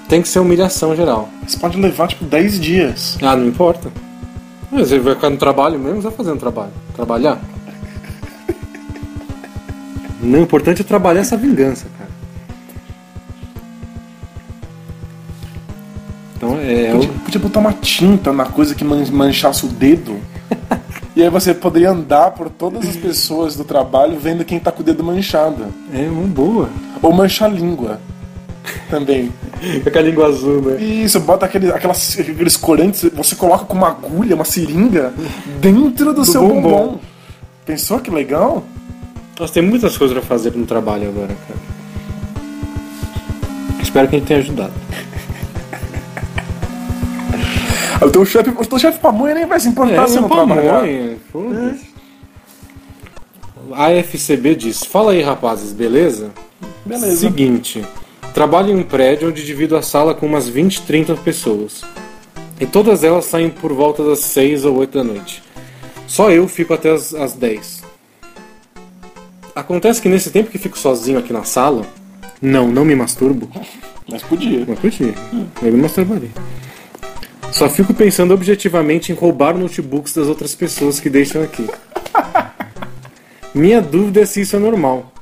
[0.08, 1.28] Tem que ser humilhação geral.
[1.46, 3.16] Isso pode levar, tipo, 10 dias.
[3.22, 3.90] Ah, não importa.
[4.70, 6.72] Mas Você vai ficar no trabalho mesmo, você vai fazer um trabalho.
[6.94, 7.40] Trabalhar.
[10.20, 12.10] Não, o importante é trabalhar essa vingança, cara.
[16.36, 16.92] Então é.
[16.92, 20.18] Podia, o- podia botar uma tinta na coisa que man- manchasse o dedo.
[21.16, 24.82] E aí você poderia andar por todas as pessoas do trabalho vendo quem tá com
[24.82, 25.66] o dedo manchado.
[25.92, 26.68] É uma boa.
[27.00, 28.00] Ou manchar a língua.
[28.90, 29.32] Também.
[29.92, 30.82] Com a língua azul, né?
[30.82, 35.12] Isso, bota aquele, aquelas, aqueles corantes, você coloca com uma agulha, uma seringa,
[35.60, 36.60] dentro do, seu bombom.
[36.60, 37.00] bombom.
[37.64, 38.62] Pensou que legal?
[39.38, 41.60] Nossa, tem muitas coisas pra fazer no trabalho agora, cara.
[43.82, 44.72] Espero que a gente tenha ajudado.
[48.02, 50.36] O teu chefe, o teu chefe pamonha nem vai se importar se é não uma
[50.36, 50.82] trabalhar.
[53.72, 56.30] A FCB diz: Fala aí, rapazes, beleza?
[56.84, 57.16] Beleza.
[57.16, 57.84] Seguinte:
[58.32, 61.82] trabalho em um prédio onde divido a sala com umas 20, 30 pessoas.
[62.60, 65.42] E todas elas saem por volta das 6 ou 8 da noite.
[66.06, 67.82] Só eu fico até as, as 10.
[69.54, 71.84] Acontece que nesse tempo que fico sozinho aqui na sala,
[72.40, 73.48] não, não me masturbo.
[74.08, 74.64] Mas podia.
[74.68, 75.14] Mas podia.
[75.62, 76.30] Eu me masturbaria.
[77.54, 81.64] Só fico pensando objetivamente em roubar notebooks das outras pessoas que deixam aqui.
[83.54, 85.12] Minha dúvida é se isso é normal.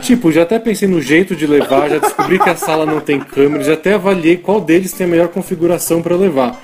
[0.00, 3.20] Tipo, já até pensei no jeito de levar, já descobri que a sala não tem
[3.20, 6.58] câmera, já até avaliei qual deles tem a melhor configuração para levar.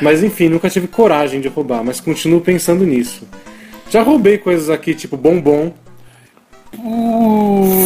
[0.00, 3.28] Mas enfim, nunca tive coragem de roubar, mas continuo pensando nisso.
[3.90, 5.74] Já roubei coisas aqui, tipo bombom,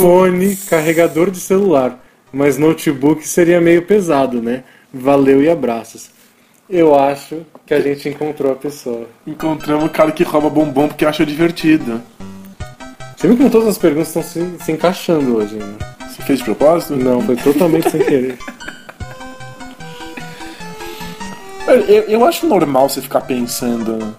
[0.00, 2.00] fone, carregador de celular,
[2.32, 4.62] mas notebook seria meio pesado, né?
[4.94, 6.16] Valeu e abraços.
[6.68, 9.06] Eu acho que a gente encontrou a pessoa.
[9.26, 12.02] Encontramos o cara que rouba bombom porque acha divertido.
[13.16, 15.76] Você viu como todas as perguntas estão se, se encaixando hoje, né?
[16.00, 16.94] Você fez de propósito?
[16.94, 18.38] Não, foi totalmente sem querer.
[21.66, 24.14] Eu, eu acho normal você ficar pensando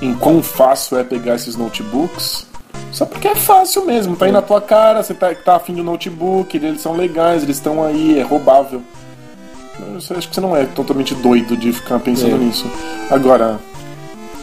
[0.00, 2.46] em quão fácil é pegar esses notebooks.
[2.90, 5.80] Só porque é fácil mesmo, tá aí na tua cara, você tá, tá afim de
[5.80, 8.82] um notebook, eles são legais, eles estão aí, é roubável.
[10.16, 12.38] Acho que você não é totalmente doido de ficar pensando É.
[12.38, 12.70] nisso.
[13.10, 13.58] Agora,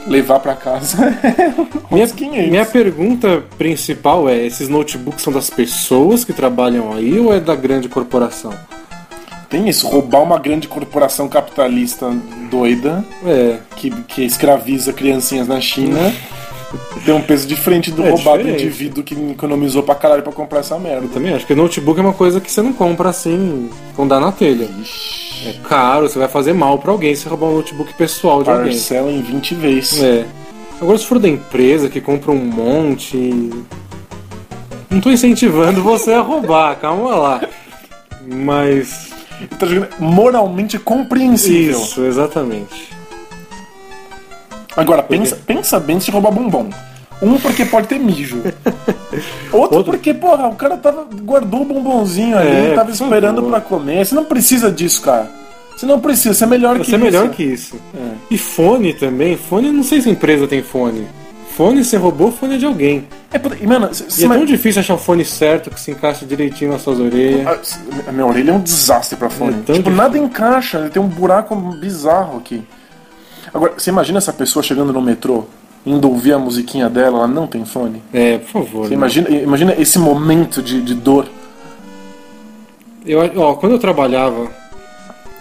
[0.08, 1.54] levar pra casa é
[1.94, 2.50] Minha, 500.
[2.50, 7.56] minha pergunta principal é: esses notebooks são das pessoas que trabalham aí ou é da
[7.56, 8.54] grande corporação?
[9.50, 12.12] Tem isso, roubar uma grande corporação capitalista
[12.52, 16.14] doida É, que, que escraviza criancinhas na China
[17.06, 18.64] tem um peso diferente do É roubado diferente.
[18.64, 21.06] indivíduo que economizou pra caralho pra comprar essa merda.
[21.06, 24.20] eu também acho que notebook é uma coisa que você não compra assim, com dar
[24.20, 24.70] na telha.
[25.46, 28.66] É caro, você vai fazer mal pra alguém se roubar um notebook pessoal de alguém.
[28.72, 30.04] Parcela em 20 vezes.
[30.04, 30.26] É.
[30.82, 33.50] Agora, se for da empresa que compra um monte.
[34.90, 37.42] Não tô incentivando você a roubar, calma lá.
[38.28, 39.10] Mas.
[39.98, 41.80] Moralmente compreensível.
[41.80, 42.90] Isso, exatamente.
[44.80, 46.70] Agora, pensa, pensa bem se roubar bombom.
[47.22, 48.42] Um, porque pode ter mijo.
[49.52, 53.60] Outro, Outro- porque, porra, o cara tava, guardou o bombonzinho ali, É, tava esperando pra
[53.60, 54.06] comer.
[54.06, 55.30] Você não precisa disso, cara.
[55.76, 57.06] Você não precisa, você é melhor que Você é isso.
[57.06, 57.76] melhor que isso.
[57.96, 58.12] É.
[58.32, 59.36] E fone também.
[59.38, 61.08] Fone, não sei se a empresa tem fone.
[61.56, 63.06] Fone, você roubou fone de alguém.
[63.34, 66.26] É, e, mano, E é ima- tão difícil achar um fone certo que se encaixa
[66.26, 67.46] direitinho nas suas orelhas.
[67.48, 69.52] Ah, A minha orelha é um desastre pra fone.
[69.52, 69.92] É tipo, difícil.
[69.96, 72.64] nada encaixa, tem um buraco bizarro aqui.
[73.54, 75.46] Agora, você imagina essa pessoa chegando no metrô,
[75.86, 78.02] indo ouvir a musiquinha dela, ela não tem fone?
[78.14, 78.84] É, por favor.
[78.84, 78.96] Você né?
[78.96, 81.28] imagina, imagina esse momento de, de dor.
[83.06, 84.48] Eu, ó, quando eu trabalhava.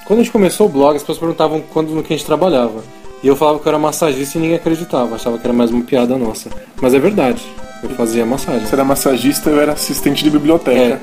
[0.07, 2.83] Quando a gente começou o blog, as pessoas perguntavam quando no que a gente trabalhava.
[3.23, 5.83] E eu falava que eu era massagista e ninguém acreditava, achava que era mais uma
[5.83, 6.49] piada nossa.
[6.81, 7.43] Mas é verdade,
[7.83, 8.67] eu fazia massagem.
[8.67, 10.81] Você era massagista, eu era assistente de biblioteca.
[10.81, 11.01] É.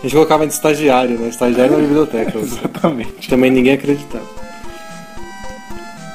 [0.00, 1.28] A gente colocava de estagiário, né?
[1.28, 2.36] Estagiário na biblioteca.
[2.40, 3.28] Exatamente.
[3.28, 4.43] Também ninguém acreditava.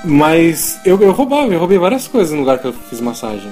[0.03, 3.51] Mas eu, eu roubava, eu roubei várias coisas no lugar que eu fiz massagem.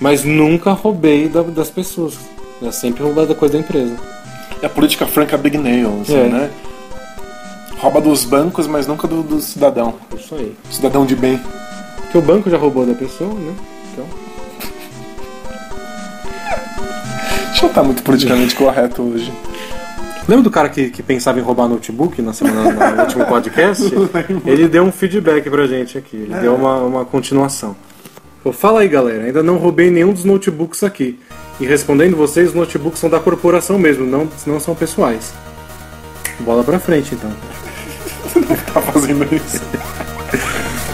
[0.00, 2.14] Mas nunca roubei da- das pessoas.
[2.60, 3.96] Eu sempre roubei da coisa da empresa.
[4.62, 6.24] É a política franca Big Nail, assim, É.
[6.28, 6.50] né?
[7.78, 9.94] Rouba dos bancos, mas nunca do, do cidadão.
[10.16, 10.54] Isso aí.
[10.70, 11.40] Cidadão de bem.
[12.02, 13.54] Porque o banco já roubou da pessoa, né?
[13.92, 14.04] Então.
[17.50, 19.32] Deixa eu estar muito politicamente correto hoje.
[20.28, 23.82] Lembra do cara que, que pensava em roubar notebook na semana no último podcast?
[24.44, 27.74] Ele deu um feedback pra gente aqui, ele deu uma, uma continuação.
[28.42, 31.18] Falou, Fala aí galera, ainda não roubei nenhum dos notebooks aqui.
[31.58, 35.32] E respondendo vocês, os notebooks são da corporação mesmo, não, não são pessoais.
[36.40, 37.30] Bola pra frente então.
[38.72, 39.62] Tá fazendo isso.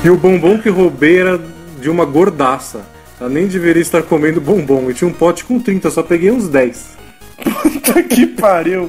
[0.05, 1.41] E o bombom que roubei era
[1.81, 2.83] de uma gordaça.
[3.21, 4.91] Ela nem deveria estar comendo bombom.
[4.91, 6.97] E tinha um pote com 30, só peguei uns 10.
[7.43, 8.89] Puta que pariu.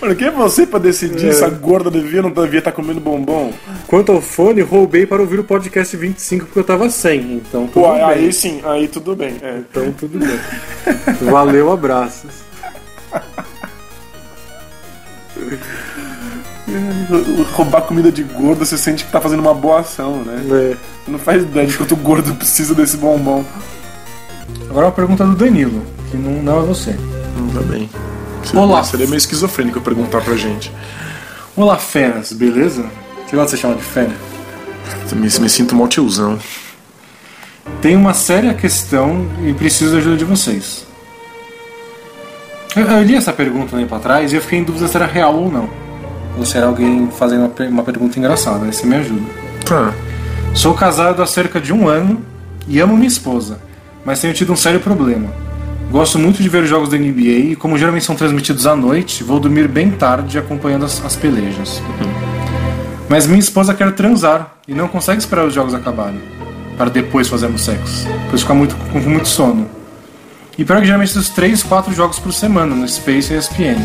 [0.00, 1.32] Mano, quem é você pra decidir É.
[1.32, 3.52] se a gorda devia ou não devia estar comendo bombom?
[3.86, 7.34] Quanto ao fone, roubei para ouvir o podcast 25 porque eu tava sem.
[7.34, 8.02] Então tudo Pô, bem.
[8.02, 9.36] aí sim, aí tudo bem.
[9.42, 9.58] É.
[9.58, 10.38] Então tudo bem.
[11.30, 12.30] Valeu, abraços.
[17.54, 20.42] Roubar comida de gordo, você sente que tá fazendo uma boa ação, né?
[20.50, 20.76] É.
[21.10, 23.44] Não faz ideia de quanto gordo precisa desse bombom.
[24.68, 26.94] Agora uma pergunta do Danilo, que não, não é você.
[27.38, 27.88] Não tá bem.
[28.54, 28.82] Olá.
[28.82, 30.72] Seria meio esquizofrênico perguntar pra gente.
[31.56, 32.84] Olá, feras, beleza?
[33.28, 34.12] Que gosta de ser chamado de fera?
[35.12, 36.38] Me, me sinto mal tiozão.
[37.80, 40.86] Tem uma séria questão e preciso da ajuda de vocês.
[42.74, 45.06] Eu, eu li essa pergunta um tempo atrás e eu fiquei em dúvida se era
[45.06, 45.68] real ou não.
[46.36, 49.26] Ou se era alguém fazendo uma, uma pergunta engraçada, aí você me ajuda.
[49.64, 49.92] Tá.
[50.54, 52.22] Sou casado há cerca de um ano
[52.66, 53.60] e amo minha esposa,
[54.04, 55.47] mas tenho tido um sério problema.
[55.90, 59.24] Gosto muito de ver os jogos da NBA e, como geralmente são transmitidos à noite,
[59.24, 61.80] vou dormir bem tarde acompanhando as, as pelejas.
[63.08, 66.20] Mas minha esposa quer transar e não consegue esperar os jogos acabarem
[66.76, 69.66] para depois fazermos sexo, pois fica muito, com muito sono.
[70.58, 73.78] E pior que geralmente os 3, 4 jogos por semana no Space e ESPN.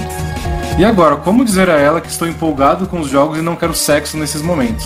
[0.78, 3.74] E agora, como dizer a ela que estou empolgado com os jogos e não quero
[3.74, 4.86] sexo nesses momentos?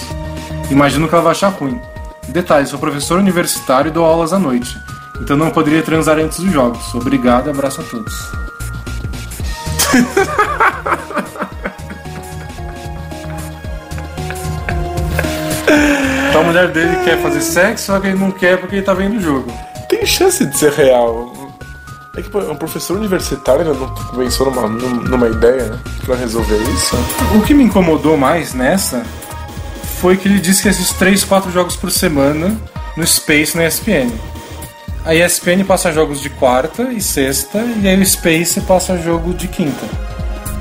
[0.70, 1.80] Imagino que ela vai achar ruim.
[2.28, 4.78] Detalhe, sou professor universitário e dou aulas à noite.
[5.22, 6.94] Então não poderia transar antes dos jogos.
[6.94, 8.14] Obrigado e abraço a todos.
[16.30, 18.94] então a mulher dele quer fazer sexo, só que ele não quer porque ele tá
[18.94, 19.52] vendo o jogo.
[19.90, 21.34] Tem chance de ser real.
[22.16, 25.80] É que um professor universitário ele não pensou numa, numa ideia, né?
[26.04, 26.96] Pra resolver isso.
[27.36, 29.06] O que me incomodou mais nessa
[30.00, 32.58] foi que ele disse que assiste 3, 4 jogos por semana
[32.96, 34.12] no Space na ESPN.
[35.08, 39.48] A ESPN passa jogos de quarta e sexta, e aí o Space passa jogo de
[39.48, 39.86] quinta.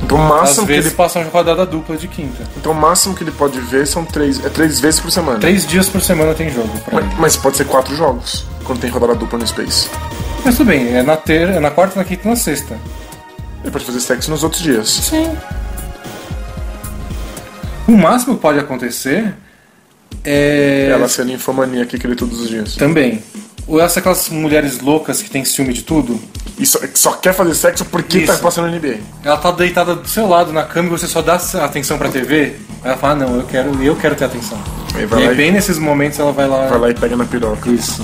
[0.04, 0.94] Então o Às máximo que vezes ele.
[0.94, 2.44] passa uma rodada dupla de quinta.
[2.56, 4.44] Então o máximo que ele pode ver são três.
[4.44, 5.40] É três vezes por semana.
[5.40, 7.00] Três dias por semana tem jogo pra.
[7.00, 9.88] Mas, mas pode ser quatro jogos quando tem rodada dupla no Space.
[10.44, 12.78] Mas tudo bem, é na, ter, é na quarta, na quinta e na sexta.
[13.64, 14.88] Ele pode fazer sexo nos outros dias.
[14.88, 15.37] Sim.
[17.88, 19.35] O máximo que pode acontecer
[20.22, 20.88] é.
[20.92, 22.76] Ela ser ninfomaníaca que ele todos os dias.
[22.76, 23.24] Também.
[23.66, 26.20] Ou essa aquelas mulheres loucas que tem ciúme de tudo.
[26.59, 28.33] E só, só quer fazer sexo porque Isso.
[28.33, 28.98] tá passando no NBA.
[29.24, 32.55] Ela tá deitada do seu lado na cama e você só dá atenção pra TV.
[32.83, 34.59] Aí ela fala, ah, não, eu quero, eu quero ter atenção.
[34.92, 36.66] Vai e lá aí, e- bem nesses momentos ela vai lá.
[36.68, 37.68] Vai lá e pega na piroca.
[37.68, 38.02] Isso.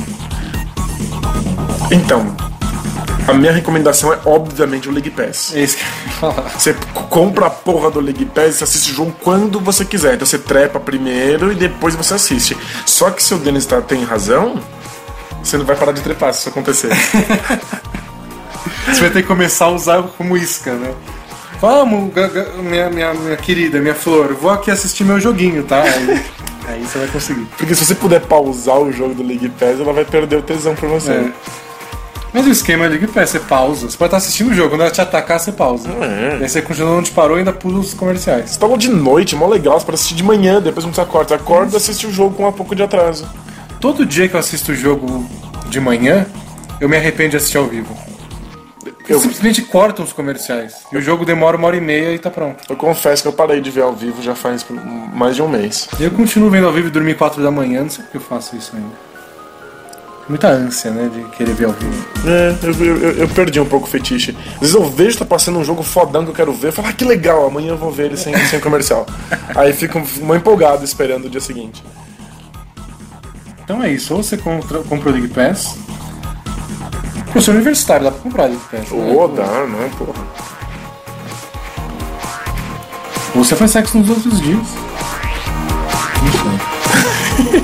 [1.91, 2.35] Então,
[3.29, 5.53] a minha recomendação é obviamente o League Pass.
[5.55, 6.51] É isso que eu ia falar.
[6.59, 6.75] Você
[7.09, 10.15] compra a porra do League Pass e assiste o jogo quando você quiser.
[10.15, 12.57] Então você trepa primeiro e depois você assiste.
[12.85, 14.59] Só que se o Denis tá, tem razão,
[15.43, 16.91] você não vai parar de trepar se isso acontecer.
[18.87, 20.93] Você vai ter que começar a usar como isca, né?
[21.61, 22.13] Vamos,
[22.63, 25.83] minha, minha, minha querida, minha flor, vou aqui assistir meu joguinho, tá?
[25.83, 26.25] Aí,
[26.67, 27.47] aí você vai conseguir.
[27.57, 30.75] Porque se você puder pausar o jogo do League Pass, ela vai perder o tesão
[30.75, 31.13] pra você.
[31.13, 31.33] É.
[32.33, 33.89] Mas o esquema é League Pass, você pausa.
[33.89, 35.89] Você pode estar assistindo o jogo, quando ela te atacar, você pausa.
[35.89, 36.39] É.
[36.41, 38.51] E aí você continua onde parou e ainda pula os comerciais.
[38.51, 41.29] Você tava de noite, mó legal, você pode assistir de manhã, depois quando você acorda.
[41.29, 43.25] Você acorda e assiste o jogo com um pouco de atraso.
[43.83, 45.29] Todo dia que eu assisto o jogo
[45.69, 46.25] de manhã,
[46.81, 47.95] eu me arrependo de assistir ao vivo.
[49.09, 50.75] Eu- simplesmente cortam os comerciais.
[50.93, 52.63] E o jogo demora uma hora e meia e tá pronto.
[52.69, 54.65] Eu confesso que eu parei de ver ao vivo já faz
[55.13, 55.89] mais de um mês.
[55.99, 58.21] E eu continuo vendo ao vivo e dormir 4 da manhã, não sei porque eu
[58.23, 59.13] faço isso ainda.
[60.29, 62.07] Muita ânsia, né, de querer ver ao vivo.
[62.25, 64.31] É, eu, eu, eu- perdi um pouco o fetiche.
[64.55, 66.87] Às vezes eu vejo tá passando um jogo fodão que eu quero ver, eu falo,
[66.89, 69.05] ah, que legal, amanhã eu vou ver ele sem, sem comercial.
[69.57, 69.99] Aí fico
[70.33, 71.83] empolgado esperando o dia seguinte.
[73.65, 75.77] Então é isso, ou você compra, compra o League Pass.
[77.25, 78.91] Professor universitário, dá pra comprar League Pass.
[78.91, 79.15] né?
[79.37, 80.25] Dá, né, porra.
[83.35, 84.59] Ou você faz sexo nos outros dias.
[86.23, 87.63] Não sei.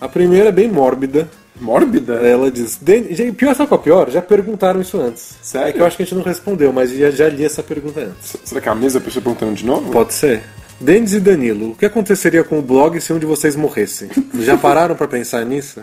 [0.00, 1.28] A primeira é bem mórbida.
[1.60, 2.14] Mórbida?
[2.14, 2.76] Ela diz.
[2.80, 4.10] "Den- Pior, sabe qual é pior?
[4.10, 5.34] Já perguntaram isso antes.
[5.42, 5.68] Sério?
[5.68, 8.00] É que eu acho que a gente não respondeu, mas já, já li essa pergunta
[8.00, 8.36] antes.
[8.44, 9.90] Será que a mesma pessoa perguntando de novo?
[9.90, 10.42] Pode ser.
[10.78, 14.10] Denis e Danilo, o que aconteceria com o blog se um de vocês morresse?
[14.40, 15.80] Já pararam pra pensar nisso?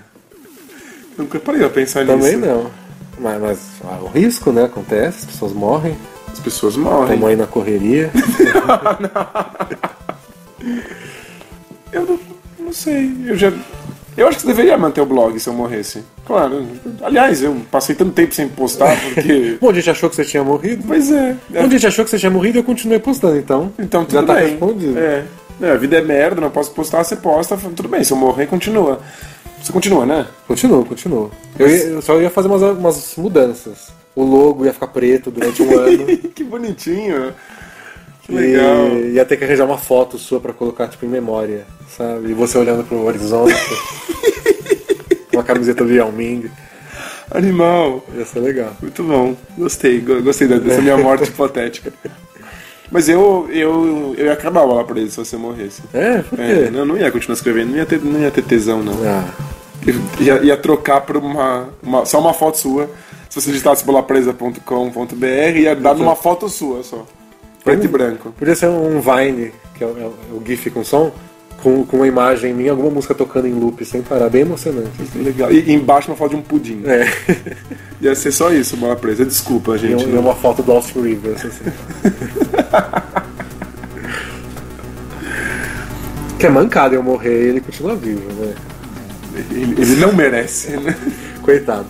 [1.17, 2.47] Nunca parei pra pensar Também nisso.
[2.47, 2.69] não.
[3.19, 4.65] Mas, mas ah, o risco, né?
[4.65, 5.95] Acontece, as pessoas morrem,
[6.31, 7.13] As pessoas morrem.
[7.15, 8.11] estão aí na correria.
[11.91, 12.19] Eu não,
[12.59, 13.11] não sei.
[13.25, 13.51] Eu já.
[14.15, 16.03] Eu acho que você deveria manter o blog se eu morresse.
[16.25, 16.65] Claro.
[17.01, 19.57] Aliás, eu passei tanto tempo sem postar porque.
[19.61, 20.83] Bom, a gente achou que você tinha morrido.
[20.87, 21.35] pois é.
[21.49, 23.71] Bom, a gente achou que você tinha morrido e eu continuei postando, então.
[23.79, 24.49] Então tudo já tá bem.
[24.51, 24.97] respondido.
[24.99, 25.23] É.
[25.61, 28.47] É, a vida é merda, não posso postar, você posta, tudo bem, se eu morrer,
[28.47, 28.99] continua.
[29.61, 30.25] Você continua, né?
[30.47, 31.29] Continua, continua.
[31.57, 33.93] Eu, ia- eu só ia fazer umas, umas mudanças.
[34.15, 36.05] O logo ia ficar preto durante um ano.
[36.35, 37.33] que bonitinho.
[38.25, 38.87] Que legal.
[38.99, 41.65] E ia ter que arranjar uma foto sua pra colocar, tipo, em memória,
[41.97, 42.29] sabe?
[42.29, 43.53] E você olhando pro horizonte.
[45.33, 46.49] uma camiseta do Yao Ming.
[47.31, 48.03] Animal.
[48.15, 48.71] Ia ser legal.
[48.81, 49.35] Muito bom.
[49.57, 51.91] Gostei, go- gostei dessa minha morte hipotética.
[52.91, 55.81] Mas eu, eu, eu ia acabar lá preso se você morresse.
[55.93, 56.43] É, por quê?
[56.67, 58.93] É, não, não ia continuar escrevendo, não ia ter, não ia ter tesão, não.
[59.03, 59.27] Ah,
[60.19, 62.89] Ia, ia trocar por uma, uma- só uma foto sua.
[63.29, 65.25] Se você digitasse bolapresa.com.br,
[65.57, 67.05] ia dar numa foto sua só.
[67.63, 68.33] Preto e branco.
[68.37, 70.05] podia ser um Vine, que é o, é
[70.35, 71.11] o GIF com som,
[71.61, 74.89] com, com uma imagem minha, alguma música tocando em loop sem parar, bem emocionante.
[75.01, 75.23] assim.
[75.23, 75.49] Legal.
[75.51, 76.81] E e embaixo uma foto de um pudim.
[76.85, 77.07] É,
[78.01, 79.23] Ia ser só isso, bola presa.
[79.25, 80.03] Desculpa, gente.
[80.05, 81.63] um- e uma foto do Austin Rivers, assim.
[86.37, 88.53] que é mancada eu morrer e ele continua vivo, né?
[89.51, 90.71] Ele, ele não merece.
[90.77, 90.95] né?
[91.41, 91.85] Coitado.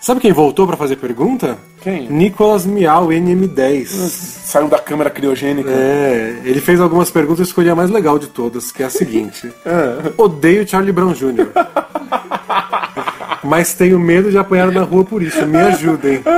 [0.00, 1.56] Sabe quem voltou pra fazer pergunta?
[1.84, 2.10] Quem?
[2.10, 3.86] Nicolas Miau, NM10.
[3.86, 5.68] Saiu da câmera criogênica.
[5.68, 8.90] É, ele fez algumas perguntas e escolhi a mais legal de todas, que é a
[8.90, 10.10] seguinte: Ah.
[10.16, 11.46] Odeio Charlie Brown Jr.
[13.44, 15.44] Mas tenho medo de apanhar na rua por isso.
[15.46, 16.22] Me ajudem.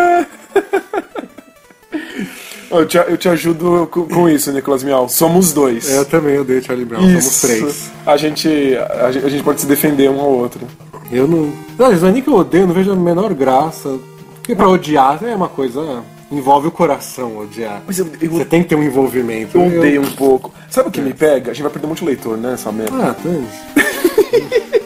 [2.68, 5.08] Eu te, eu te ajudo com, com isso, Nicolas Miau.
[5.08, 5.88] Somos dois.
[5.88, 7.00] Eu também odeio Charlie Brown.
[7.00, 7.46] Somos Isso.
[7.46, 7.90] três.
[8.04, 10.60] A gente, a, a gente pode se defender um ao outro.
[11.10, 11.52] Eu não.
[11.78, 13.96] Não, não é nem que eu odeio, não vejo a menor graça.
[14.46, 16.04] Porque pra odiar é uma coisa.
[16.30, 17.82] Envolve o coração odiar.
[17.84, 19.58] Mas eu, eu, Você tem que ter um envolvimento.
[19.58, 20.54] eu odeio um pouco.
[20.70, 21.50] Sabe o que me pega?
[21.50, 23.10] A gente vai perder muito leitor, né, essa merda.
[23.10, 23.46] Ah, tem.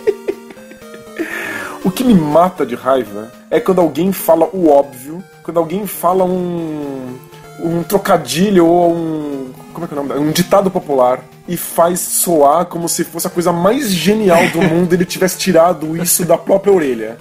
[1.82, 6.24] O que me mata de raiva é quando alguém fala o óbvio, quando alguém fala
[6.24, 7.16] um,
[7.58, 9.50] um trocadilho ou um.
[9.72, 10.20] Como é que é o nome?
[10.20, 14.92] Um ditado popular e faz soar como se fosse a coisa mais genial do mundo
[14.92, 17.18] e ele tivesse tirado isso da própria orelha.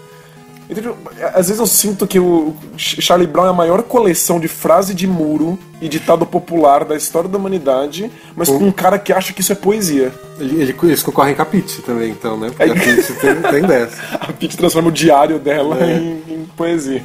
[0.70, 0.96] Entendeu?
[1.34, 5.08] Às vezes eu sinto que o Charlie Brown é a maior coleção de frase de
[5.08, 9.42] muro e ditado popular da história da humanidade, mas com um cara que acha que
[9.42, 10.14] isso é poesia.
[10.40, 12.50] Ele, ele- eles concorrem com a Pitty também, então, né?
[12.50, 12.72] Porque É.
[12.72, 13.98] a Pitty tem, tem dessa.
[14.22, 17.02] A Pete transforma o diário dela em, em poesia.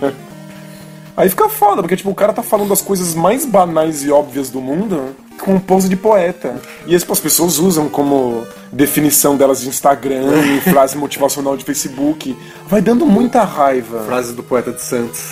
[1.16, 4.50] Aí fica foda, porque tipo, o cara tá falando das coisas mais banais e óbvias
[4.50, 6.54] do mundo com pose de poeta.
[6.86, 10.22] E as, as pessoas usam como definição delas de Instagram
[10.70, 12.36] frase motivacional de Facebook.
[12.66, 14.04] Vai dando muita raiva.
[14.04, 15.30] Frase do poeta de Santos.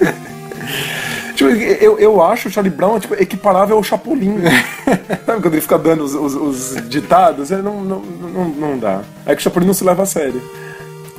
[1.34, 4.36] Tipo, eu, eu acho o Charlie Brown tipo, equiparável ao Chapolin.
[5.24, 7.50] Sabe quando ele fica dando os, os- os ditados?
[7.50, 9.00] Ele não, não, não, não dá.
[9.24, 10.40] É que o Chapolin não se leva a sério.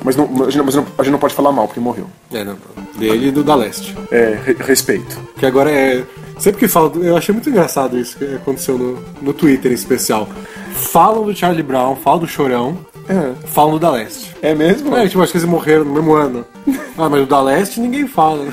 [0.04, 2.06] Mas, não, mas não- a gente não pode falar mal, porque morreu.
[2.32, 2.56] É, não.
[2.98, 3.96] Dele e do da Leste.
[4.10, 5.18] É, re- respeito.
[5.38, 6.04] Que agora é.
[6.38, 6.90] Sempre que falo.
[6.90, 10.28] do- Eu achei muito engraçado isso que aconteceu no, no Twitter em especial.
[10.74, 12.76] Falam do Charlie Brown, falam do Chorão,
[13.08, 14.30] É, falam do da Leste.
[14.42, 14.94] é mesmo?
[14.96, 16.44] É, tipo, acho que eles morreram no mesmo ano.
[16.96, 18.44] Ah, mas o da Leste ninguém fala.
[18.44, 18.52] né?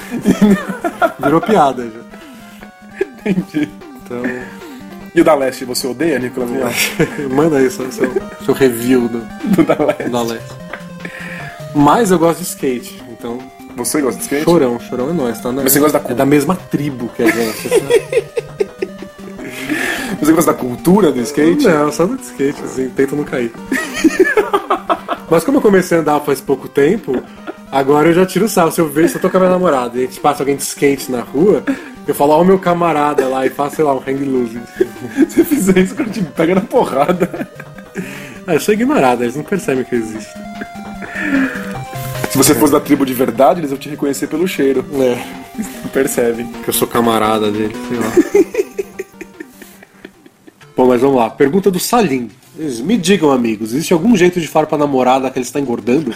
[1.23, 3.29] Virou piada já.
[3.29, 3.69] Entendi.
[4.03, 4.23] Então.
[5.13, 6.49] E o da Leste, você odeia, Nicolas?
[7.29, 8.11] Manda aí seu, seu,
[8.43, 9.19] seu review do,
[9.55, 10.09] Do da Leste.
[10.09, 10.55] da Leste.
[11.73, 13.37] Mas eu gosto de skate, então.
[13.77, 14.43] Você gosta de skate?
[14.43, 15.51] Chorão, chorão é nós, tá?
[15.51, 16.15] Na, Mas você gosta da É cor?
[16.17, 17.69] da mesma tribo que a gente.
[20.19, 21.63] Você gosta da cultura do skate?
[21.65, 23.51] Não, só no skate, assim, tenta não cair.
[25.31, 27.23] Mas como eu comecei a andar faz pouco tempo,
[27.71, 28.71] agora eu já tiro o sarro.
[28.71, 30.55] Se eu vejo, se eu tô com a minha namorada e a gente passa alguém
[30.55, 31.63] de skate na rua,
[32.07, 34.61] eu falo, ó o meu camarada lá e faço, sei lá, um hang loose.
[35.27, 37.49] Se fizer isso, o cara te pega na porrada.
[38.45, 40.39] Ah, eu sou ignorado, eles não percebem que eu existo.
[42.31, 44.85] Se você fosse da tribo de verdade, eles vão te reconhecer pelo cheiro.
[44.93, 45.15] É,
[45.83, 46.47] Não percebem.
[46.47, 48.41] que eu sou camarada dele, sei lá.
[50.75, 51.29] Bom, mas vamos lá.
[51.29, 52.31] Pergunta do Salim.
[52.55, 56.13] Me digam, amigos, existe algum jeito de falar pra namorada que ele está engordando?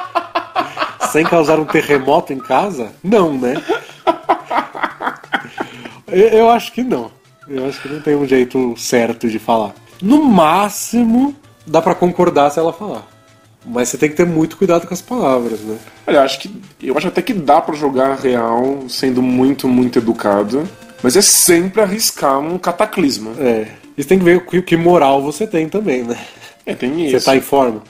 [1.12, 2.92] Sem causar um terremoto em casa?
[3.02, 3.54] Não, né?
[6.08, 7.10] Eu, eu acho que não.
[7.46, 9.74] Eu acho que não tem um jeito certo de falar.
[10.00, 11.34] No máximo,
[11.66, 13.06] dá pra concordar se ela falar.
[13.64, 15.76] Mas você tem que ter muito cuidado com as palavras, né?
[16.06, 16.62] Olha, eu acho que.
[16.82, 20.66] Eu acho até que dá pra jogar real sendo muito, muito educado.
[21.02, 23.32] Mas é sempre arriscar um cataclisma.
[23.38, 23.68] É.
[23.96, 26.18] E tem que ver que, que moral você tem também, né?
[26.64, 27.18] É, tem isso.
[27.18, 27.82] Você tá em forma.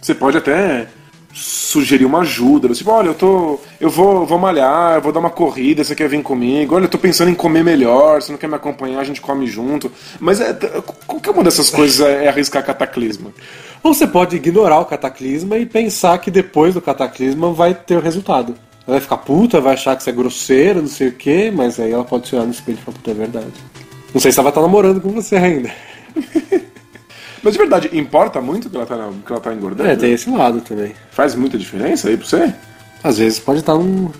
[0.00, 0.86] Você pode até
[1.32, 3.60] sugerir uma ajuda, tipo, olha, eu tô.
[3.80, 6.74] Eu vou, vou malhar, eu vou dar uma corrida, você quer vir comigo?
[6.74, 9.46] Olha, eu tô pensando em comer melhor, você não quer me acompanhar, a gente come
[9.46, 9.90] junto.
[10.18, 10.52] Mas é,
[11.06, 13.32] qualquer uma dessas coisas é, é arriscar cataclisma.
[13.82, 18.00] Ou você pode ignorar o cataclisma e pensar que depois do cataclisma vai ter o
[18.00, 18.54] resultado.
[18.86, 21.78] Ela vai ficar puta, vai achar que você é grosseiro, não sei o quê, mas
[21.78, 23.52] aí ela pode se olhar no espelho e falar, puta, é verdade.
[24.12, 25.70] Não sei se ela vai estar namorando com você ainda.
[27.42, 29.88] Mas de verdade, importa muito que ela tá, que ela tá engordando?
[29.88, 30.92] É, tem esse lado também.
[31.10, 32.52] Faz muita diferença aí pra você?
[33.02, 34.10] Às vezes pode estar um.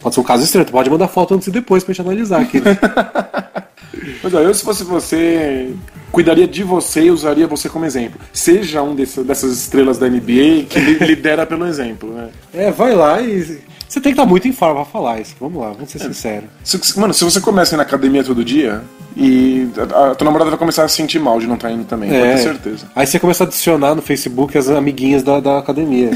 [0.00, 2.40] Pode ser um caso estranho, tu pode mandar foto antes e depois pra gente analisar
[2.42, 2.60] aqui.
[4.22, 5.74] Mas ó, eu se fosse você,
[6.12, 8.20] cuidaria de você e usaria você como exemplo.
[8.32, 12.28] Seja um desse- dessas estrelas da NBA que li- lidera pelo exemplo, né?
[12.54, 13.58] é, vai lá e.
[13.90, 15.34] Você tem que estar muito em forma pra falar isso.
[15.40, 16.48] Vamos lá, vamos ser sinceros.
[16.62, 18.82] Se- Mano, se você começa a ir na academia todo dia
[19.16, 21.84] e a, a tua namorada vai começar a se sentir mal de não estar indo
[21.84, 22.86] também, pode ter certeza.
[22.94, 26.12] Aí você começa a adicionar no Facebook as amiguinhas da, da academia.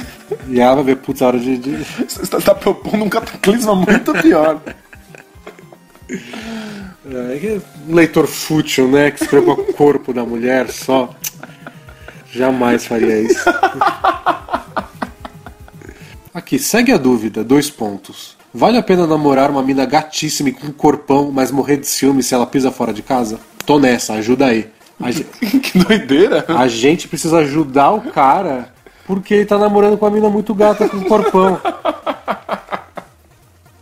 [0.49, 1.59] e ela vai ver, putz, a hora de.
[1.59, 4.61] de- Você tá, tá propondo um cataclisma muito pior.
[6.09, 9.11] É, que um leitor fútil, né?
[9.11, 11.11] Que com o corpo da mulher só.
[12.31, 13.45] Jamais faria isso.
[16.35, 18.37] Aqui, segue a dúvida, dois pontos.
[18.53, 22.22] Vale a pena namorar uma mina gatíssima e com um corpão, mas morrer de ciúme
[22.22, 23.39] se ela pisa fora de casa?
[23.64, 24.68] Tô nessa, ajuda aí.
[25.11, 25.24] Ge-
[25.61, 26.45] que doideira.
[26.49, 28.72] a gente precisa ajudar o cara
[29.07, 31.61] porque ele tá namorando com uma mina muito gata com um corpão.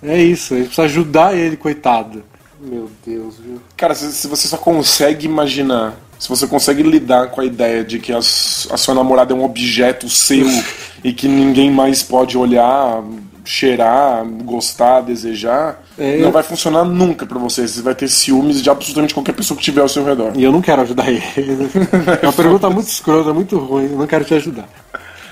[0.02, 2.24] É isso, a gente precisa ajudar ele, coitado.
[2.60, 3.60] Meu Deus, viu?
[3.76, 7.98] Cara, se, se você só consegue imaginar, se você consegue lidar com a ideia de
[7.98, 10.46] que a, a sua namorada é um objeto seu
[11.02, 13.02] e que ninguém mais pode olhar,
[13.44, 17.66] cheirar, gostar, desejar, É, não eu- vai funcionar nunca pra você.
[17.66, 20.30] Você vai ter ciúmes de absolutamente qualquer pessoa que tiver ao seu redor.
[20.36, 21.20] E eu não quero ajudar ele.
[22.22, 23.86] É uma pergunta muito escrota, muito ruim.
[23.90, 24.68] Eu não quero te ajudar.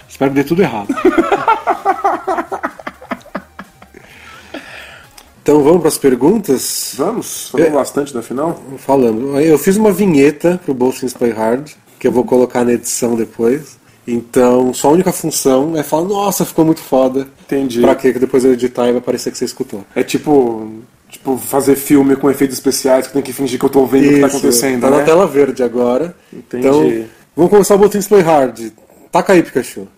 [0.09, 0.88] Espero que dê tudo errado.
[5.51, 6.94] Então vamos para as perguntas?
[6.96, 7.48] Vamos?
[7.48, 7.70] Falando É.
[7.70, 8.62] bastante da final?
[8.78, 9.36] Falando.
[9.40, 13.16] Eu fiz uma vinheta pro Both Things Play Hard, que eu vou colocar na edição
[13.16, 13.76] depois.
[14.07, 17.26] Então, sua única função é falar, nossa, ficou muito foda.
[17.46, 17.80] Entendi.
[17.80, 18.12] Pra quê?
[18.12, 19.84] Que depois eu editar e vai parecer que você escutou.
[19.92, 20.70] É tipo,
[21.09, 24.09] tipo fazer filme com efeitos especiais que tem que fingir que eu tô vendo o
[24.09, 24.98] que tá acontecendo, tá né?
[24.98, 26.14] na tela verde agora.
[26.32, 26.64] Entendi.
[26.64, 28.70] Então, vamos começar o Both Things Play Hard.
[29.11, 29.88] Taca aí, Pikachu.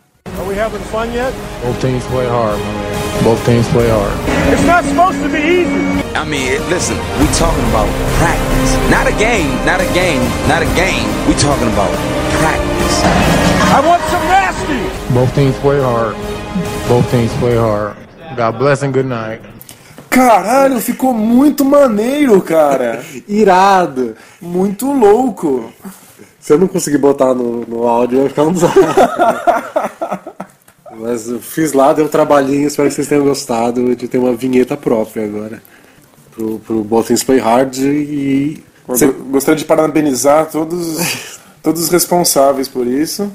[1.62, 3.24] Both teams play hard, my man.
[3.24, 4.12] Both teams play hard.
[6.14, 7.88] I mean, listen, we talking about
[8.20, 8.72] practice.
[8.90, 11.08] Not a game, not a game, not a game.
[11.26, 11.90] We talking about
[12.38, 13.02] practice.
[15.14, 16.14] Both teams play hard.
[16.88, 17.96] Both teams play hard.
[18.36, 19.40] God bless and good night.
[20.10, 23.02] Caralho, ficou muito maneiro, cara.
[23.26, 24.14] Irado!
[24.40, 25.72] Muito louco.
[26.42, 28.82] Se eu não conseguir botar no, no áudio, vai ficar um desastre.
[30.98, 34.34] Mas eu fiz lá, deu um trabalhinho, espero que vocês tenham gostado de ter uma
[34.34, 35.62] vinheta própria agora.
[36.32, 38.60] Pro, pro Both Things Play Hard e.
[38.94, 40.98] Cê- Gostaria de parabenizar todos,
[41.62, 43.30] todos os responsáveis por isso.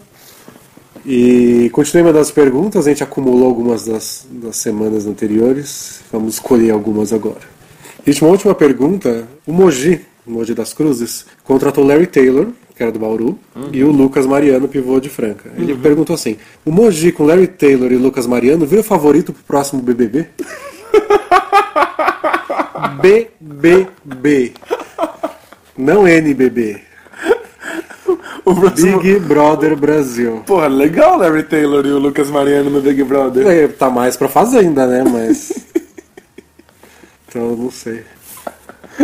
[1.06, 6.72] E continue mandando as perguntas, a gente acumulou algumas das, das semanas anteriores, vamos escolher
[6.72, 7.40] algumas agora.
[8.06, 12.48] Gente, uma última pergunta: o Mogi, o Mogi das Cruzes, contratou Larry Taylor,
[12.78, 13.38] que era do Bauru,
[13.74, 15.52] e o Lucas Mariano, pivô de Franca.
[15.58, 19.82] Ele perguntou assim: o Mogi com Larry Taylor e Lucas Mariano vira favorito pro próximo
[19.82, 20.28] BBB?
[23.02, 24.54] BBB.
[25.78, 26.82] Não NBB.
[28.46, 29.00] O próximo...
[29.02, 30.44] Big Brother Brasil.
[30.46, 33.46] Porra, legal Larry Taylor e o Lucas Mariano no Big Brother.
[33.46, 35.04] É, tá mais pra Fazenda, né?
[35.04, 35.52] Mas.
[37.28, 38.04] então, não sei.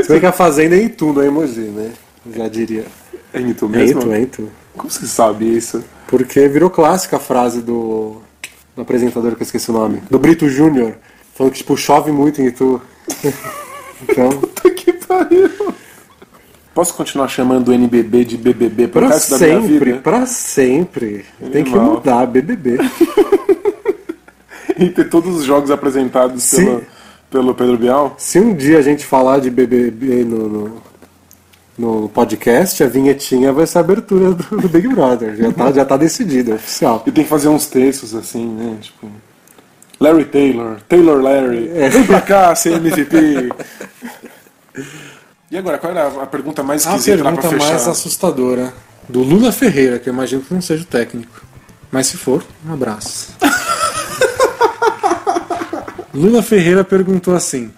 [0.02, 1.92] Se bem que a Fazenda é em tu, não é emoji, né?
[2.34, 2.86] Já diria.
[3.34, 4.02] É em tu É em mesmo?
[4.02, 4.50] tu, é tu.
[4.78, 5.84] Como você sabe isso?
[6.08, 8.22] Porque virou clássica a frase do,
[8.76, 10.02] do apresentador que eu esqueci o nome.
[10.10, 10.96] Do Brito Júnior.
[11.34, 12.82] Falando que, tipo, chove muito em Itu.
[14.08, 15.50] então, Puta que pariu.
[16.74, 20.00] Posso continuar chamando o NBB de BBB pro pra da minha sempre, vida?
[20.00, 21.26] pra sempre.
[21.52, 22.78] Tem que mudar, BBB.
[24.76, 26.84] E ter todos os jogos apresentados pelo,
[27.30, 28.16] pelo Pedro Bial?
[28.18, 30.82] Se um dia a gente falar de BBB no, no,
[31.78, 35.36] no podcast, a vinhetinha vai ser a abertura do, Big Brother.
[35.36, 37.04] Já tá, já tá decidido, é oficial.
[37.08, 38.78] E tem que fazer uns textos assim, né?
[38.82, 39.10] Tipo.
[40.00, 41.90] Larry Taylor, Taylor Larry, É.
[41.90, 43.50] vem pra cá, ser MVP.
[45.50, 47.74] E agora, qual era a pergunta mais A esquisita lá pra pergunta fechar?
[47.74, 48.74] mais assustadora
[49.08, 51.42] do Lula Ferreira, que eu imagino que não seja o técnico.
[51.92, 53.34] Mas se for, um abraço.
[56.14, 57.72] Lula Ferreira perguntou assim: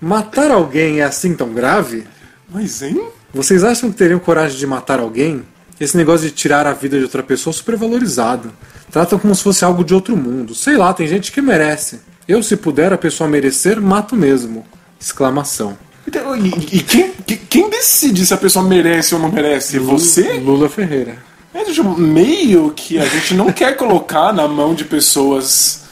[0.00, 2.06] Matar alguém é assim tão grave?
[2.48, 3.08] Mas, hein?
[3.32, 5.42] Vocês acham que teriam coragem de matar alguém?
[5.80, 8.52] Esse negócio de tirar a vida de outra pessoa é super valorizado.
[8.90, 10.54] Tratam como se fosse algo de outro mundo.
[10.54, 12.00] Sei lá, tem gente que merece.
[12.26, 14.66] Eu, se puder, a pessoa merecer, mato mesmo.
[15.00, 15.76] Exclamação.
[16.06, 19.78] Então, e, e quem, que- quem decide se a pessoa merece ou não merece?
[19.78, 20.32] Você?
[20.34, 21.16] Lula Ferreira.
[21.54, 21.62] É
[21.98, 25.84] meio que a gente não quer colocar na mão de pessoas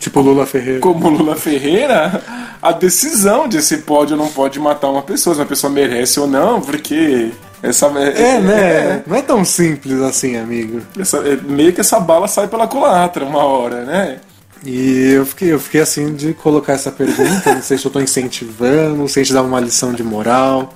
[0.00, 0.80] Tipo Lula Ferreira.
[0.80, 2.22] como Lula Ferreira
[2.62, 6.20] a decisão de se pode ou não pode matar uma pessoa, se uma pessoa merece
[6.20, 7.30] ou não, porque
[7.62, 9.02] essa É, né?
[9.06, 10.80] Não é tão simples assim, amigo.
[10.98, 14.18] essa- é, meio que essa bala sai pela culatra uma hora, né?
[14.64, 17.52] E eu fiquei, eu fiquei assim de colocar essa pergunta.
[17.52, 20.72] Não sei se eu tô incentivando, não sei se dá uma lição de moral.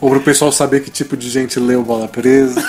[0.00, 2.62] Ou pro pessoal saber que tipo de gente leu Bola Presa.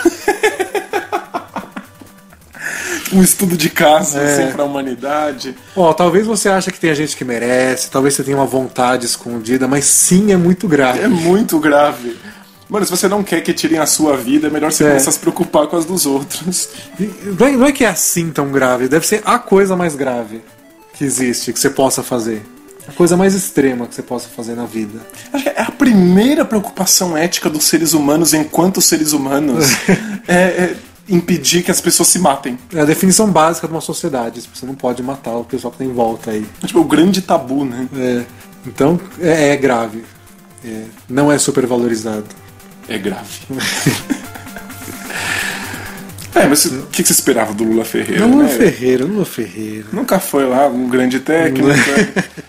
[3.13, 4.33] Um estudo de caso É.
[4.43, 5.55] assim pra humanidade.
[5.75, 9.67] Ó, talvez você ache que tem gente que merece, talvez você tenha uma vontade escondida,
[9.67, 10.99] mas sim é muito grave.
[10.99, 12.17] É muito grave.
[12.69, 14.87] Mano, se você não quer que tirem a sua vida, é melhor você É.
[14.87, 16.69] começar a se preocupar com as dos outros.
[17.37, 20.41] Não é, não é que é assim tão grave, deve ser a coisa mais grave
[20.93, 22.41] que existe, que você possa fazer.
[22.87, 24.99] A coisa mais extrema que você possa fazer na vida.
[25.33, 29.65] Acho que é a primeira preocupação ética dos seres humanos enquanto seres humanos.
[30.27, 30.75] é, é
[31.11, 32.57] impedir que as pessoas se matem.
[32.73, 34.41] É a definição básica de uma sociedade.
[34.53, 36.45] Você não pode matar o pessoal que tem em volta aí.
[36.65, 37.87] Tipo, o grande tabu, né?
[37.95, 38.23] É,
[38.65, 40.03] então é, é grave.
[40.63, 42.25] É, não é super valorizado.
[42.87, 43.41] É grave.
[46.33, 48.49] é, mas o que você esperava do Lula Ferreira, Lula né?
[48.49, 49.85] Ferreira, Lula Ferreira.
[49.91, 51.67] Nunca foi lá um grande técnico.
[51.67, 51.75] né?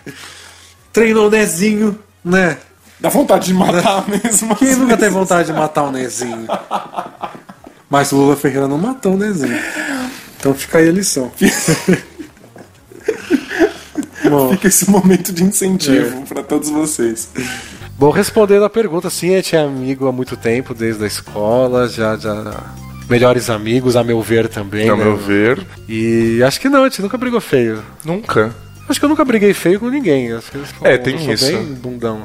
[0.93, 2.59] Treinou o Nezinho, né?
[3.01, 4.55] Dá vontade de matar mesmo.
[4.55, 5.13] Quem nunca vezes.
[5.13, 6.47] vontade de matar o Nezinho?
[7.93, 9.55] Mas o Lula Ferreira não matou o Nezinho.
[10.41, 11.31] Então fica aí a lição.
[14.31, 15.47] Bom, Fica esse momento de É.
[15.47, 17.29] incentivo pra todos vocês.
[17.99, 21.87] Bom, respondendo a pergunta, sim, a gente é amigo há muito tempo, desde a escola,
[21.87, 22.65] já, já.
[23.11, 24.89] Melhores amigos, a meu ver também.
[24.89, 25.05] Ao né?
[25.05, 27.83] meu ver, E acho que não, a gente nunca brigou feio.
[28.07, 28.55] nunca.
[28.89, 30.33] Acho que eu nunca briguei feio com ninguém.
[30.33, 31.47] Acho que É, tem eu isso.
[31.47, 32.23] bem bundão.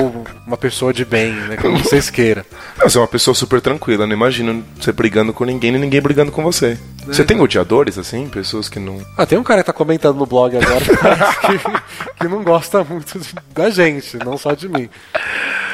[0.00, 1.56] Ou uma pessoa de bem, né?
[1.56, 2.44] Como vocês queiram.
[2.78, 6.00] Não, Você é uma pessoa super tranquila, não imagino você brigando com ninguém e ninguém
[6.00, 6.78] brigando com você.
[7.06, 8.28] Você tem odiadores, assim?
[8.28, 9.00] Pessoas que não.
[9.16, 12.84] Ah, tem um cara que tá comentando no blog agora que, que, que não gosta
[12.84, 14.88] muito de- da gente, não só de mim.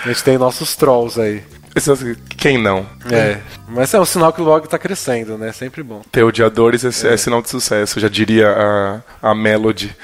[0.04, 1.42] A gente tem nossos trolls aí.
[2.36, 2.86] Quem não?
[3.10, 3.38] É.
[3.68, 5.52] Mas é um sinal que o blog tá crescendo, né?
[5.52, 6.02] Sempre bom.
[6.10, 9.94] Ter odiadores é, é sinal de sucesso, já diria a, a Melody.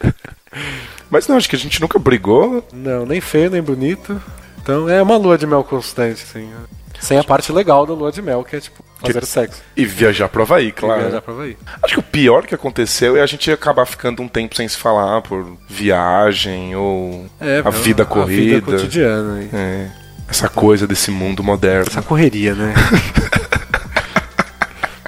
[1.10, 2.66] Mas não, acho que a gente nunca brigou.
[2.72, 4.20] Não, nem feio, nem bonito.
[4.62, 6.50] Então é uma lua de mel constante, assim.
[7.00, 9.60] Sem a parte legal da lua de mel, que é tipo fazer sexo.
[9.76, 11.00] E viajar pro Havaí, claro.
[11.00, 11.56] Viajar pra Havaí.
[11.82, 14.76] Acho que o pior que aconteceu é a gente acabar ficando um tempo sem se
[14.76, 18.60] falar por viagem ou É, a vida A vida corrida.
[18.72, 19.42] cotidiana.
[19.52, 19.90] É,
[20.32, 21.86] essa coisa desse mundo moderno.
[21.88, 22.74] Essa correria, né?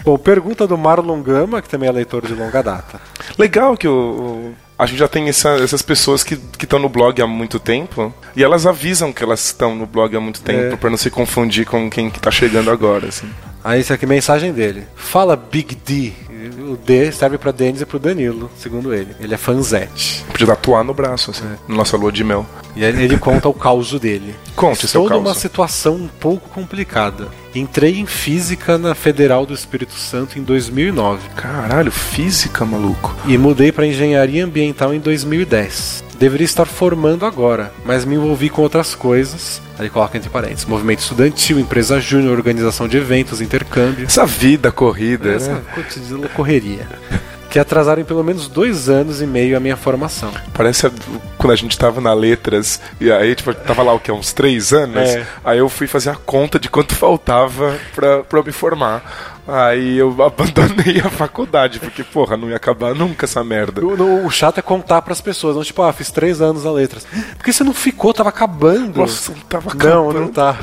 [0.05, 3.01] Bom, pergunta do Marlon Gama, que também é leitor de longa data.
[3.39, 7.23] Legal que o, o- a gente já tem essa- essas pessoas que estão no blog
[7.23, 10.77] há muito tempo e elas avisam que elas estão no blog há muito tempo É.
[10.77, 13.27] pra não se confundir com quem que tá chegando agora, assim.
[13.63, 14.85] Aí, isso aqui é mensagem dele.
[14.95, 16.13] Fala Big D.
[16.49, 19.15] O D serve pra Denis e pro Danilo, segundo ele.
[19.21, 20.25] Ele é fanzete.
[20.31, 22.45] Podia tatuar no braço, assim, na nossa lua de mel.
[22.77, 24.35] E aí ele conta o caos dele.
[24.57, 25.39] Conte seu Estou numa caos.
[25.39, 27.29] situação um pouco complicada.
[27.55, 33.15] Entrei em física na Federal do Espírito Santo em 2009 Caralho, física, maluco.
[33.27, 36.03] e mudei para engenharia ambiental em 2010.
[36.19, 39.61] Deveria estar formando agora, mas me envolvi com outras coisas.
[39.79, 44.07] Aí coloca entre parênteses: movimento estudantil, empresa júnior, organização de eventos, intercâmbio.
[44.07, 45.63] Essa vida corrida, Essa né?
[45.75, 46.89] cotidiana correria.
[47.55, 50.33] Que atrasaram em pelo menos dois anos e meio a minha formação.
[50.53, 50.91] Parece
[51.39, 54.11] quando a gente tava na letras, e aí, tipo, tava lá o que?
[54.11, 55.09] Uns três anos?
[55.09, 55.25] É.
[55.45, 59.34] Aí eu fui fazer a conta de quanto faltava pra, pra eu me formar.
[59.47, 63.85] Aí eu abandonei a faculdade, porque, porra, não ia acabar nunca essa merda.
[63.85, 66.71] O, no- o chato é contar pras pessoas, não tipo, ah, fiz três anos a
[66.73, 67.07] letras.
[67.37, 69.01] Porque você não ficou, tava acabando.
[69.01, 70.21] Nossa, não tava não, acabando.
[70.21, 70.57] não tá.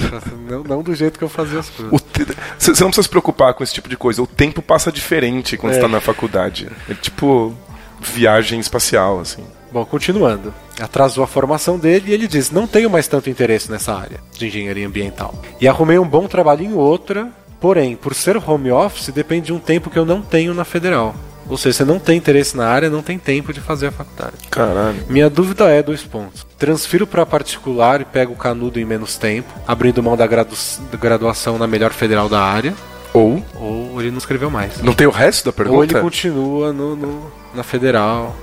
[0.50, 2.02] Não, não do jeito que eu fazia as coisas.
[2.12, 2.26] Te-
[2.58, 4.22] Você você não precisa se preocupar com esse tipo de coisa.
[4.22, 5.76] O tempo passa diferente quando É.
[5.76, 6.68] você tá na faculdade.
[6.90, 7.54] É tipo
[8.00, 9.44] viagem espacial, assim.
[9.72, 10.54] Bom, continuando.
[10.82, 14.48] Atrasou a formação dele e ele diz: Não tenho mais tanto interesse nessa área de
[14.48, 15.34] engenharia ambiental.
[15.62, 17.30] E arrumei um bom trabalho em outra,
[17.62, 21.16] porém, por ser home office, depende de um tempo que eu não tenho na federal.
[21.50, 24.34] Ou seja, você não tem interesse na área, não tem tempo de fazer a faculdade.
[24.50, 25.04] Caralho.
[25.10, 26.46] Minha dúvida é dois pontos.
[26.58, 30.56] Transfiro para particular e pego o canudo em menos tempo, abrindo mão da, gradu-
[31.00, 32.74] graduação na melhor federal da área,
[33.14, 34.82] Ou, ou ele não escreveu mais.
[34.82, 35.78] não tem o resto da pergunta?
[35.78, 38.34] Ou ele continua no, no- na federal.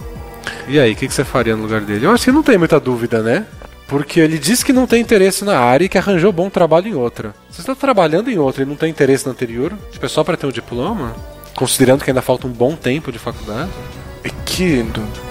[0.66, 2.04] E aí, o que, que você faria no lugar dele?
[2.04, 3.46] Eu acho que não tem muita dúvida, né?
[3.88, 6.94] Porque ele diz que não tem interesse na área e que arranjou bom trabalho em
[6.94, 7.34] outra.
[7.50, 9.72] Você está trabalhando em outra e não tem interesse na anterior?
[9.90, 11.16] Tipo, é só para ter um diploma?
[11.56, 13.70] Considerando que ainda falta um bom tempo de faculdade?
[14.22, 14.84] É que,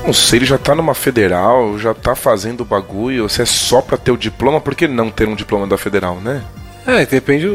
[0.05, 3.97] não sei, ele já tá numa federal, já tá fazendo bagulho, se é só pra
[3.97, 6.43] ter o diploma, por que não ter um diploma da federal, né?
[6.87, 7.45] É, depende.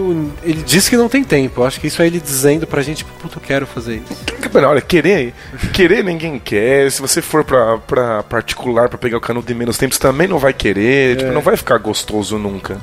[0.44, 1.62] Ele diz que não tem tempo.
[1.62, 4.22] Eu acho que isso é ele dizendo pra gente, tipo, puta, eu quero fazer isso.
[4.52, 5.32] Mano, olha, querer,
[5.72, 6.90] querer ninguém quer.
[6.92, 10.28] Se você for pra, pra particular pra pegar o canudo em menos tempo, você também
[10.28, 11.16] não vai querer.
[11.16, 12.78] Tipo, não vai ficar gostoso nunca.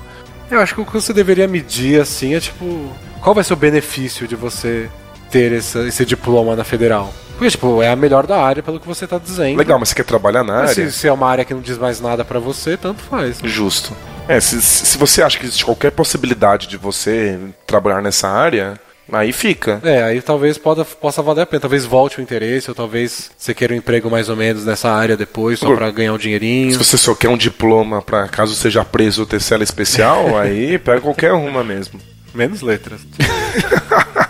[0.49, 2.91] Eu acho que o que você deveria medir, assim, é tipo.
[3.21, 4.89] Qual vai ser o benefício de você
[5.29, 7.13] ter essa- esse diploma na federal?
[7.39, 9.57] Porque, tipo, é a melhor da área, pelo que você tá dizendo.
[9.57, 10.91] Legal, mas você quer trabalhar na Mas área?
[10.91, 13.37] se, se é uma área que não diz mais nada pra você, tanto faz.
[13.41, 13.95] Justo.
[14.27, 18.77] É, se, se você acha que existe qualquer possibilidade de você trabalhar nessa área,
[19.09, 19.79] aí fica.
[19.85, 21.61] É, aí talvez possa, possa valer a pena.
[21.61, 25.15] Talvez volte o interesse, ou talvez você queira um emprego mais ou menos nessa área
[25.15, 26.73] depois, só pra ganhar um dinheirinho.
[26.73, 30.77] Se você só quer um diploma pra caso seja preso ou ter cela especial, aí
[30.77, 32.01] pega qualquer uma mesmo.
[32.33, 32.99] Menos letras.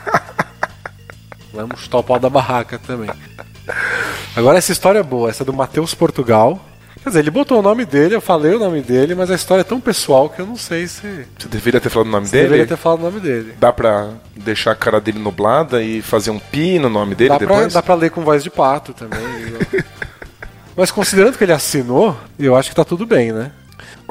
[1.62, 3.10] Vamos chutar o pau da barraca também.
[4.36, 6.60] Agora essa história é boa, essa é do Matheus Portugal.
[7.02, 9.62] Quer dizer, ele botou o nome dele, eu falei o nome dele, mas a história
[9.62, 11.26] é tão pessoal que eu não sei se.
[11.38, 12.44] Você deveria ter falado o nome se dele?
[12.44, 13.54] deveria ter falado o nome dele.
[13.58, 17.38] Dá pra deixar a cara dele nublada e fazer um pi no nome dele Dá
[17.38, 17.74] pra, depois?
[17.74, 19.20] dá pra ler com voz de pato também.
[20.76, 23.52] mas considerando que ele assinou, eu acho que tá tudo bem, né?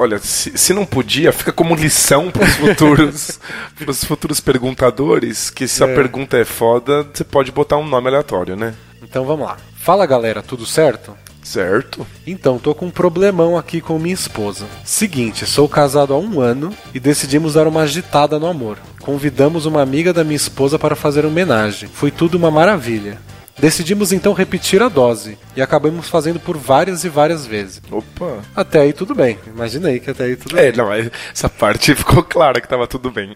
[0.01, 3.37] Olha, se, se não podia, fica como lição pros futuros,
[3.77, 5.93] pros futuros perguntadores, que se a É.
[5.93, 8.73] pergunta é foda, você pode botar um nome aleatório, né?
[9.03, 9.57] Então vamos lá.
[9.75, 11.13] Fala galera, tudo certo?
[11.43, 12.07] Certo?
[12.25, 14.65] Então, tô com um problemão aqui com minha esposa.
[14.85, 18.77] Seguinte, sou casado há um ano e decidimos dar uma agitada no amor.
[19.01, 21.89] Convidamos uma amiga da minha esposa para fazer homenagem.
[21.91, 23.17] Foi tudo uma maravilha.
[23.59, 27.81] Decidimos então repetir a dose e acabamos fazendo por várias e várias vezes.
[27.91, 28.39] Opa.
[28.55, 29.37] Até aí tudo bem.
[29.47, 30.77] Imagina aí que até aí tudo É, bem.
[30.77, 33.35] não, mas essa parte ficou clara que tava tudo bem.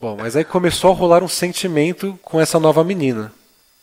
[0.00, 3.30] Bom, mas aí começou a rolar um sentimento com essa nova menina.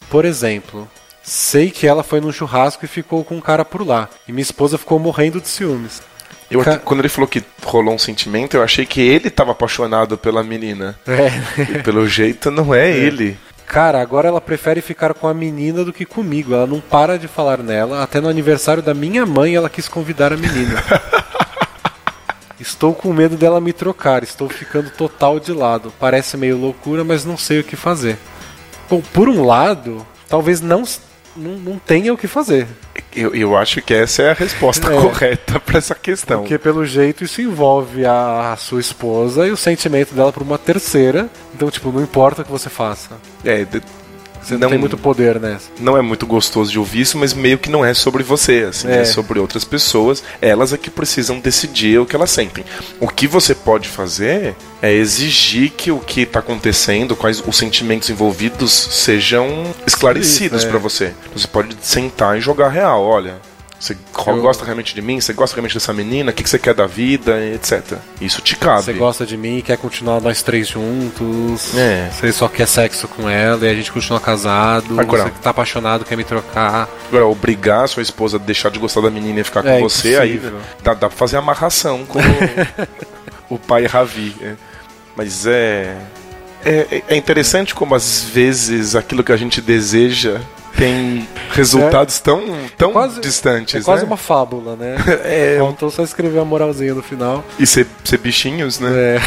[0.10, 0.90] Por exemplo,
[1.24, 4.10] sei que ela foi num churrasco e ficou com um cara por lá.
[4.28, 6.02] E minha esposa ficou morrendo de ciúmes.
[6.50, 10.18] Eu, Ca- quando ele falou que rolou um sentimento, eu achei que ele tava apaixonado
[10.18, 11.00] pela menina.
[11.08, 11.72] É.
[11.78, 13.38] E pelo jeito não é, ele.
[13.70, 16.56] Cara, agora ela prefere ficar com a menina do que comigo.
[16.56, 18.02] Ela não para de falar nela.
[18.02, 20.84] Até no aniversário da minha mãe ela quis convidar a menina.
[22.60, 24.24] Estou com medo dela me trocar.
[24.24, 25.94] Estou ficando total de lado.
[26.00, 28.18] Parece meio loucura, mas não sei o que fazer.
[28.90, 30.84] Bom, por um lado, talvez não,
[31.36, 32.68] não, não tenha o que fazer.
[33.16, 34.96] Eu, eu acho que essa é a resposta É.
[35.02, 36.42] correta pra essa questão.
[36.42, 40.58] Porque pelo jeito isso envolve a, a sua esposa e o sentimento dela por uma
[40.58, 41.30] terceira.
[41.54, 43.10] Então, tipo, não importa o que você faça.
[43.44, 43.66] É,
[44.42, 45.70] Você não, tem muito poder nessa.
[45.80, 48.88] não é muito gostoso de ouvir isso, mas meio que não é sobre você, assim,
[48.88, 49.02] É.
[49.02, 50.24] é, sobre outras pessoas.
[50.42, 52.64] Elas é que precisam decidir o que elas sentem.
[53.00, 58.10] O que você pode fazer é exigir que o que está acontecendo, quais os sentimentos
[58.10, 60.70] envolvidos sejam esclarecidos é.
[60.70, 61.14] pra você.
[61.36, 63.36] Você pode sentar e jogar real, olha.
[63.80, 63.96] Você
[64.28, 65.22] Eu- gosta realmente de mim?
[65.22, 66.32] Você gosta realmente dessa menina?
[66.32, 67.40] O que você quer da vida?
[67.46, 67.98] Etc.
[68.20, 68.84] Isso te cabe.
[68.84, 71.76] Você gosta de mim, quer continuar nós três juntos.
[71.78, 72.10] É.
[72.12, 75.00] Você só quer sexo com ela e a gente continua casado.
[75.00, 76.90] Agora- Você que tá apaixonado, quer me trocar.
[77.08, 79.80] Agora, obrigar a sua esposa a deixar de gostar da menina e ficar com É
[79.80, 80.60] você, aí impossível.
[80.84, 82.22] dá, dá pra fazer amarração com o,
[83.56, 84.36] o pai Ravi.
[84.42, 84.54] é.
[85.16, 85.96] Mas é,
[86.66, 87.02] é.
[87.08, 90.42] É interessante como às vezes aquilo que a gente deseja
[90.76, 92.44] tem resultados tão,
[92.78, 93.76] tão distantes.
[93.76, 94.08] É quase né?
[94.08, 94.96] uma fábula, né?
[95.24, 97.44] É, Faltou só escrever a moralzinha no final.
[97.60, 98.90] e ser, ser bichinhos, né?
[99.16, 99.20] É.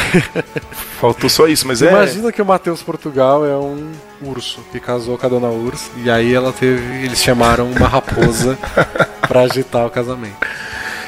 [0.99, 1.89] Faltou só isso, mas é.
[1.89, 3.91] Imagina que o Matheus Portugal é um
[4.21, 5.91] urso que casou com a dona Urso.
[5.97, 7.05] E aí ela teve.
[7.05, 8.57] Eles chamaram uma raposa
[9.27, 10.37] pra agitar o casamento.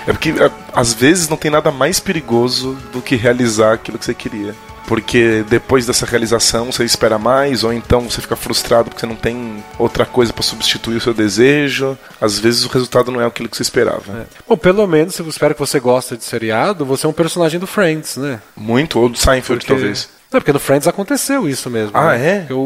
[0.07, 4.05] É porque é, às vezes não tem nada mais perigoso do que realizar aquilo que
[4.05, 4.55] você queria.
[4.87, 9.15] Porque depois dessa realização você espera mais, ou então você fica frustrado porque você não
[9.15, 11.97] tem outra coisa pra substituir o seu desejo.
[12.21, 14.27] Às vezes o resultado não é aquilo que você esperava.
[14.47, 17.59] Bom, pelo menos, se eu espero que você gosta de seriado, você é um personagem
[17.59, 18.39] do Friends, né?
[18.55, 20.09] Muito, ou do Seinfeld, Porque- talvez.
[20.31, 21.91] Não, porque no Friends aconteceu isso mesmo.
[21.93, 22.47] Ah, né?
[22.49, 22.53] é?
[22.53, 22.57] O,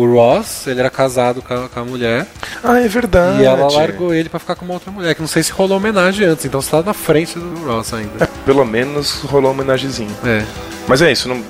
[0.00, 2.26] o Ross, ele era casado com a, com a mulher
[2.62, 3.42] Ah, é verdade.
[3.42, 5.76] e ela largou ele pra ficar com uma outra mulher, que não sei se rolou
[5.76, 8.26] homenagem antes, então você tá na frente do Ross ainda.
[8.44, 10.10] Pelo menos rolou uma homenagemzinha.
[10.24, 10.44] É.
[10.86, 11.42] Mas é isso, não-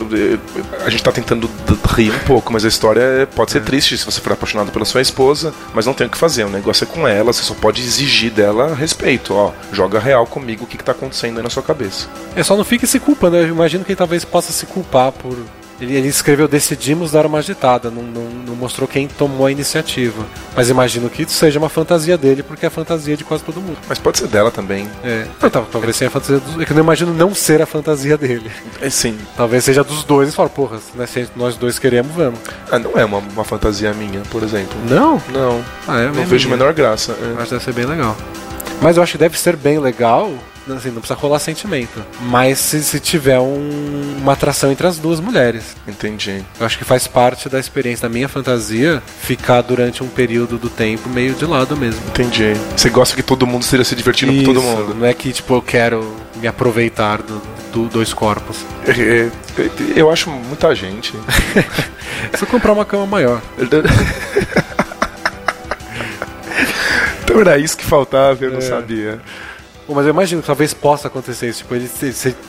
[0.87, 1.51] a gente tá tentando
[1.97, 4.85] rir um pouco, mas a história é- pode ser triste se você for apaixonado pela
[4.85, 7.53] sua esposa, mas não tem o que fazer, o negócio é com ela, você só
[7.55, 11.51] pode exigir dela respeito, ó, joga real comigo o que, que tá acontecendo aí na
[11.51, 12.07] sua cabeça.
[12.37, 15.37] É só não fique se culpando, eu imagino que ele talvez possa se culpar por.
[15.85, 20.25] Ele, ele escreveu decidimos dar uma agitada, não, não, não mostrou quem tomou a iniciativa.
[20.57, 23.61] Mas imagino que isso seja uma fantasia dele, porque é a fantasia de quase todo
[23.61, 23.77] mundo.
[23.89, 24.89] Mas pode ser dela também.
[25.03, 25.27] É.
[25.41, 26.61] Não, tal- talvez seja a fantasia dos.
[26.61, 28.51] É que eu não imagino não ser a fantasia dele.
[28.81, 29.19] É sim.
[29.37, 32.39] Talvez seja dos dois e fala, porra, né, se nós dois queremos, vamos.
[32.71, 34.77] Ah, não é uma, uma fantasia minha, por exemplo.
[34.89, 35.21] Não?
[35.33, 37.13] Não, Ah, é não vejo a menor graça.
[37.13, 37.35] é.
[37.43, 38.17] Acho que deve ser bem legal.
[38.81, 40.33] Mas eu acho que deve ser bem legal,
[40.69, 42.03] assim, não precisa rolar sentimento.
[42.23, 45.77] Mas se, se tiver um- uma atração entre as duas mulheres.
[45.87, 46.43] Entendi.
[46.59, 50.69] Eu acho que faz parte da experiência da minha fantasia ficar durante um período do
[50.71, 52.01] tempo meio de lado mesmo.
[52.09, 52.55] Entendi.
[52.77, 54.95] Você gosta que todo mundo esteja se divertindo com todo Isso, mundo.
[54.95, 57.41] Não é que tipo eu quero me aproveitar do,
[57.73, 58.59] do dois corpos.
[58.87, 59.31] É, é,
[59.97, 61.13] eu acho muita gente.
[62.35, 63.41] Se eu comprar uma cama maior.
[67.25, 68.63] então era isso que faltava, eu não É.
[68.63, 69.21] sabia.
[69.89, 71.59] Mas eu imagino que talvez possa acontecer isso.
[71.59, 71.91] Tipo, ele,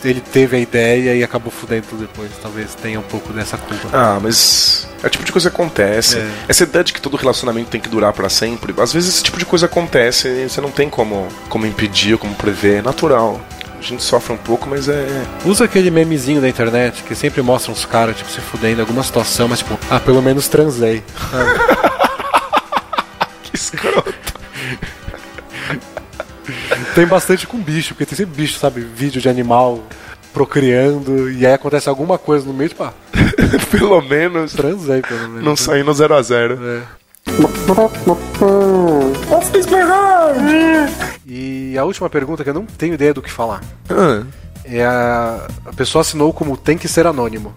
[0.03, 2.31] ele teve a ideia e acabou fudendo tudo depois.
[2.41, 3.89] Talvez tenha um pouco dessa culpa.
[3.91, 6.17] Ah, mas é o tipo de coisa que acontece.
[6.17, 6.29] É.
[6.47, 9.37] Essa ideia de que todo relacionamento tem que durar pra sempre, às vezes esse tipo
[9.37, 13.41] de coisa acontece e você não tem como, como impedir ou como prever, é natural.
[13.77, 15.05] A gente sofre um pouco, mas é.
[15.43, 19.03] Usa aquele memezinho da internet que sempre mostra uns caras, tipo, se fudendo em alguma
[19.03, 21.03] situação, mas tipo, ah, pelo menos transei.
[23.43, 24.34] Que escroto.
[26.93, 28.81] Tem bastante com bicho, porque tem sempre bicho, sabe?
[28.81, 29.83] Vídeo de animal
[30.33, 32.93] procriando, e aí acontece alguma coisa no meio, tipo, ah,
[33.71, 35.43] Pelo menos transei pelo menos.
[35.43, 36.57] não sair no 0x0.
[36.61, 36.81] É.
[41.25, 43.61] E a última pergunta, que eu não tenho ideia do que falar.
[43.89, 44.23] Ah,
[44.65, 47.53] É a, a pessoa assinou como tem que ser anônimo.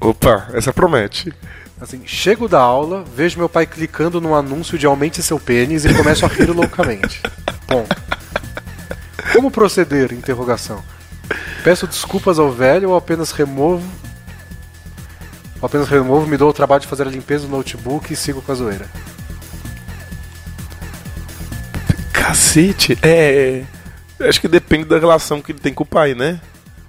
[0.00, 1.32] opa, essa promete.
[1.80, 5.94] Assim, chego da aula, vejo meu pai clicando no anúncio de aumente seu pênis e
[5.94, 7.22] começo a rir loucamente.
[7.68, 7.96] Ponto.
[9.32, 10.12] Como proceder?
[10.12, 10.82] Interrogação.
[11.62, 13.86] Peço desculpas ao velho ou apenas removo.
[15.60, 18.40] Ou apenas removo, me dou o trabalho de fazer a limpeza do notebook e sigo
[18.40, 18.86] com a zoeira.
[22.12, 23.64] Cacete, é.
[24.20, 26.40] Acho que depende da relação que ele tem com o pai, né?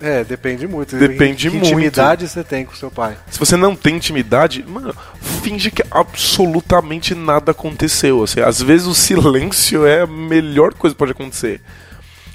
[0.01, 0.95] É, depende muito.
[0.95, 1.67] Depende que muito.
[1.67, 3.17] intimidade você tem com seu pai.
[3.29, 4.95] Se você não tem intimidade, mano,
[5.43, 8.23] finge que absolutamente nada aconteceu.
[8.23, 11.61] Assim, às vezes o silêncio é a melhor coisa que pode acontecer.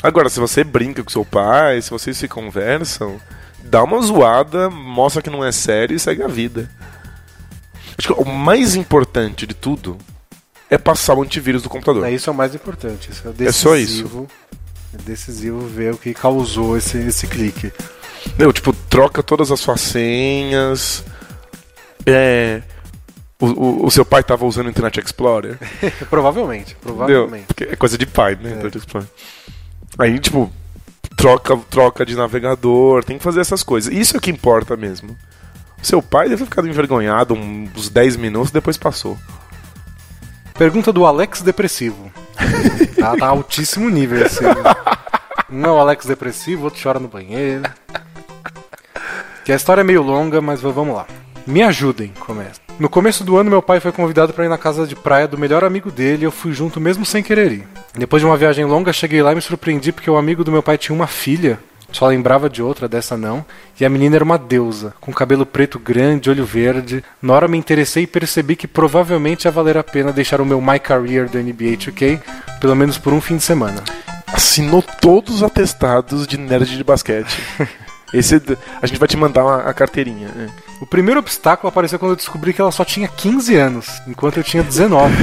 [0.05, 3.19] Agora, se você brinca com seu pai, se vocês se conversam,
[3.63, 6.71] dá uma zoada, mostra que não é sério e segue a vida.
[7.97, 9.97] Acho que o mais importante de tudo
[10.69, 12.05] é passar o antivírus do computador.
[12.05, 13.11] É, isso é o mais importante.
[13.11, 14.27] Isso é, decisivo, É só isso.
[14.93, 17.73] É decisivo ver o que causou esse, esse clique.
[18.39, 21.03] Meu, tipo, troca todas as suas senhas.
[22.05, 22.61] É.
[23.41, 25.59] O, o, o seu pai tava usando o Internet Explorer.
[26.11, 26.95] provavelmente, Entendeu?
[26.95, 27.47] provavelmente.
[27.47, 28.51] Porque é coisa de pai, né?
[28.51, 29.09] Internet Explorer.
[29.99, 30.51] Aí, tipo,
[31.17, 33.93] troca, troca de navegador, tem que fazer essas coisas.
[33.93, 35.17] Isso é o que importa mesmo.
[35.81, 39.19] O seu pai deve ter ficado envergonhado uns 10 minutos depois passou.
[40.55, 42.13] Pergunta do Alex Depressivo.
[42.99, 44.43] tá, tá altíssimo nível esse.
[45.51, 47.65] Um é Alex Depressivo, outro chora no banheiro.
[49.45, 51.07] Que a história é meio longa, mas vamos lá.
[51.47, 52.64] Me ajudem, começa.
[52.79, 55.39] No começo do ano, meu pai foi convidado para ir na casa de praia do
[55.39, 57.69] melhor amigo dele e eu fui junto mesmo sem querer ir.
[57.97, 60.63] Depois de uma viagem longa, cheguei lá e me surpreendi porque o amigo do meu
[60.63, 61.59] pai tinha uma filha.
[61.93, 63.45] Só lembrava de outra, dessa não.
[63.79, 67.05] E a menina era uma deusa, com cabelo preto grande, olho verde.
[67.23, 70.61] Na hora me interessei e percebi que provavelmente ia valer a pena deixar o meu
[70.61, 72.21] My Career do NBA 2K,
[72.61, 73.85] pelo menos por um fim de semana.
[74.27, 77.41] Assinou todos os atestados de nerd de basquete.
[78.13, 78.43] Esse,
[78.83, 80.29] a gente vai te mandar uma, a carteirinha.
[80.35, 80.49] né?
[80.81, 84.45] O primeiro obstáculo apareceu quando eu descobri que ela só tinha 15 anos, enquanto eu
[84.45, 85.15] tinha 19.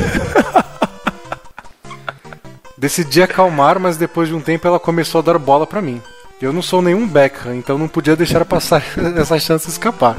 [2.78, 6.02] Decidi acalmar, mas depois de um tempo ela começou a dar bola pra mim.
[6.42, 8.84] Eu não sou nenhum Beckham, então não podia deixar passar
[9.16, 10.16] essa chance escapar.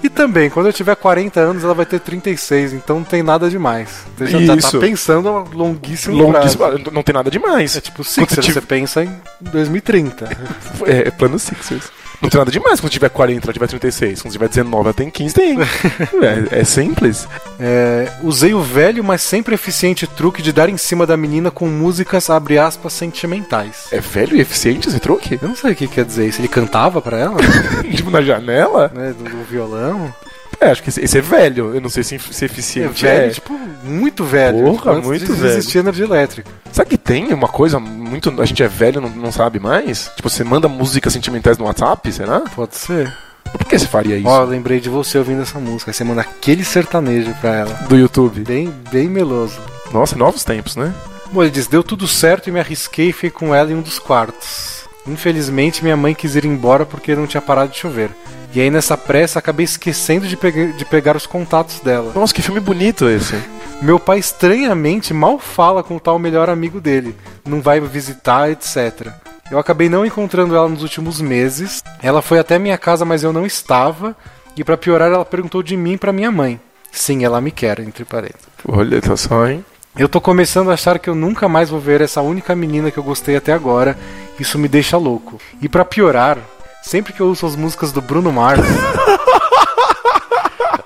[0.00, 3.48] E também, quando eu tiver 40 anos, ela vai ter 36, então não tem nada
[3.50, 4.04] demais.
[4.16, 4.78] Você já tá- tá, Isso.
[4.78, 6.84] pensando a longuíssimo, Longuíssimo, prazo.
[6.92, 7.76] não tem nada demais.
[7.76, 10.28] É tipo Sixers, tiver- você pensa em 2030.
[10.86, 11.84] É, é plano Sixers.
[12.22, 14.22] Não tem nada demais quando tiver 40, ela tiver 36.
[14.22, 15.58] Quando tiver 19, ela tem 15, tem.
[16.52, 17.26] é, é simples.
[17.58, 21.66] É, usei o velho, mas sempre eficiente truque de dar em cima da menina com
[21.66, 23.88] músicas, abre aspas, sentimentais.
[23.90, 25.36] É velho e eficiente esse truque?
[25.42, 26.40] Eu não sei o que quer dizer isso.
[26.40, 27.38] Ele cantava pra ela,
[27.92, 28.90] tipo, na janela?
[28.94, 29.12] né?
[29.12, 30.14] Do, do violão.
[30.62, 31.74] É, acho que esse, é velho.
[31.74, 33.02] Eu não sei se, se é É eficiente.
[33.04, 33.30] velho, é.
[33.30, 33.52] tipo,
[33.82, 34.64] muito velho.
[34.64, 35.52] Porra, tipo, muito de velho.
[35.54, 36.50] existir energia elétrica.
[36.70, 38.32] Sabe que tem uma coisa muito.
[38.40, 40.10] A gente é velho não, não sabe mais?
[40.16, 42.40] Tipo, você manda músicas sentimentais no WhatsApp, será?
[42.54, 43.12] Pode ser.
[43.50, 44.28] Por que você faria isso?
[44.28, 45.90] Ó, eu lembrei de você ouvindo essa música.
[45.90, 47.74] Aí você manda aquele sertanejo pra ela.
[47.88, 48.40] Do YouTube.
[48.42, 49.58] Bem, bem meloso.
[49.92, 50.94] Nossa, novos tempos, né?
[51.32, 53.82] Bom, ele diz: deu tudo certo e me arrisquei e fiquei com ela em um
[53.82, 54.81] dos quartos.
[55.06, 58.10] Infelizmente, minha mãe quis ir embora porque não tinha parado de chover.
[58.54, 62.12] E aí, nessa pressa, acabei esquecendo de, pega- de pegar os contatos dela.
[62.14, 63.34] Nossa, que filme bonito esse.
[63.80, 69.08] Meu pai estranhamente mal fala com o tal melhor amigo dele, não vai visitar, etc.
[69.50, 71.82] Eu acabei não encontrando ela nos últimos meses.
[72.02, 74.14] Ela foi até minha casa, mas eu não estava.
[74.56, 76.60] E pra piorar, ela perguntou de mim pra minha mãe.
[76.92, 78.46] Sim, ela me quer, entre parênteses.
[78.68, 79.64] Olha, tá só, hein?
[79.96, 82.98] Eu tô começando a achar que eu nunca mais vou ver essa única menina que
[82.98, 83.98] eu gostei até agora.
[84.38, 85.40] Isso me deixa louco.
[85.60, 86.38] E pra piorar,
[86.82, 88.62] sempre que eu ouço as músicas do Bruno Mars.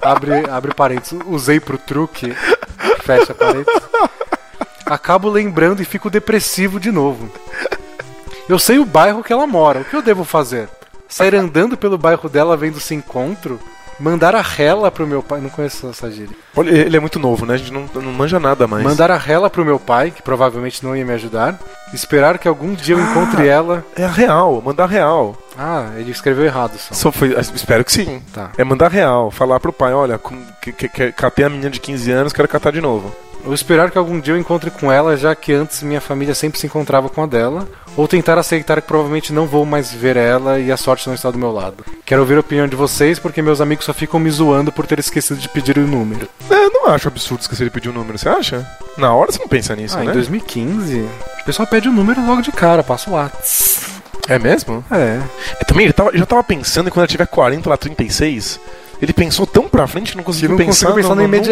[0.02, 2.34] abre, abre parênteses, usei pro truque.
[3.02, 3.82] Fecha parênteses.
[4.84, 7.30] Acabo lembrando e fico depressivo de novo.
[8.48, 9.80] Eu sei o bairro que ela mora.
[9.80, 10.68] O que eu devo fazer?
[11.08, 13.58] Sair andando pelo bairro dela vendo se encontro?
[13.98, 15.40] Mandar a rela pro meu pai.
[15.40, 16.36] Não conheço essa gíria.
[16.54, 17.54] Olha, ele é muito novo, né?
[17.54, 18.84] A gente não, não manja nada mais.
[18.84, 21.58] Mandar a rela pro meu pai, que provavelmente não ia me ajudar.
[21.94, 23.84] Esperar que algum dia eu encontre ela.
[23.96, 25.36] É a real, mandar real.
[25.58, 26.94] Ah, ele escreveu errado só.
[26.94, 28.20] Só foi, espero que sim.
[28.34, 28.50] Tá.
[28.58, 31.80] É mandar real, falar pro pai, olha, com- que, que, que- catei a menina de
[31.80, 33.14] 15 anos, quero catar de novo.
[33.46, 36.58] Ou esperar que algum dia eu encontre com ela, já que antes minha família sempre
[36.58, 37.66] se encontrava com a dela.
[37.96, 41.30] Ou tentar aceitar que provavelmente não vou mais ver ela e a sorte não está
[41.30, 41.84] do meu lado.
[42.04, 44.98] Quero ouvir a opinião de vocês, porque meus amigos só ficam me zoando por ter
[44.98, 46.28] esquecido de pedir o número.
[46.50, 48.68] É, eu não acho absurdo esquecer de pedir o número, você acha?
[48.98, 50.10] Na hora você não pensa nisso, Ah, né?
[50.10, 51.08] em 2015?
[51.46, 53.86] pessoal pede o número logo de cara, passa o WhatsApp.
[54.28, 54.84] É mesmo?
[54.90, 55.20] É.
[55.60, 58.58] É, também ele tava, já tava pensando em quando ele tiver 40 lá 36.
[59.00, 61.44] Ele pensou tão pra frente que não Que conseguiu não pensar, pensar no, no número.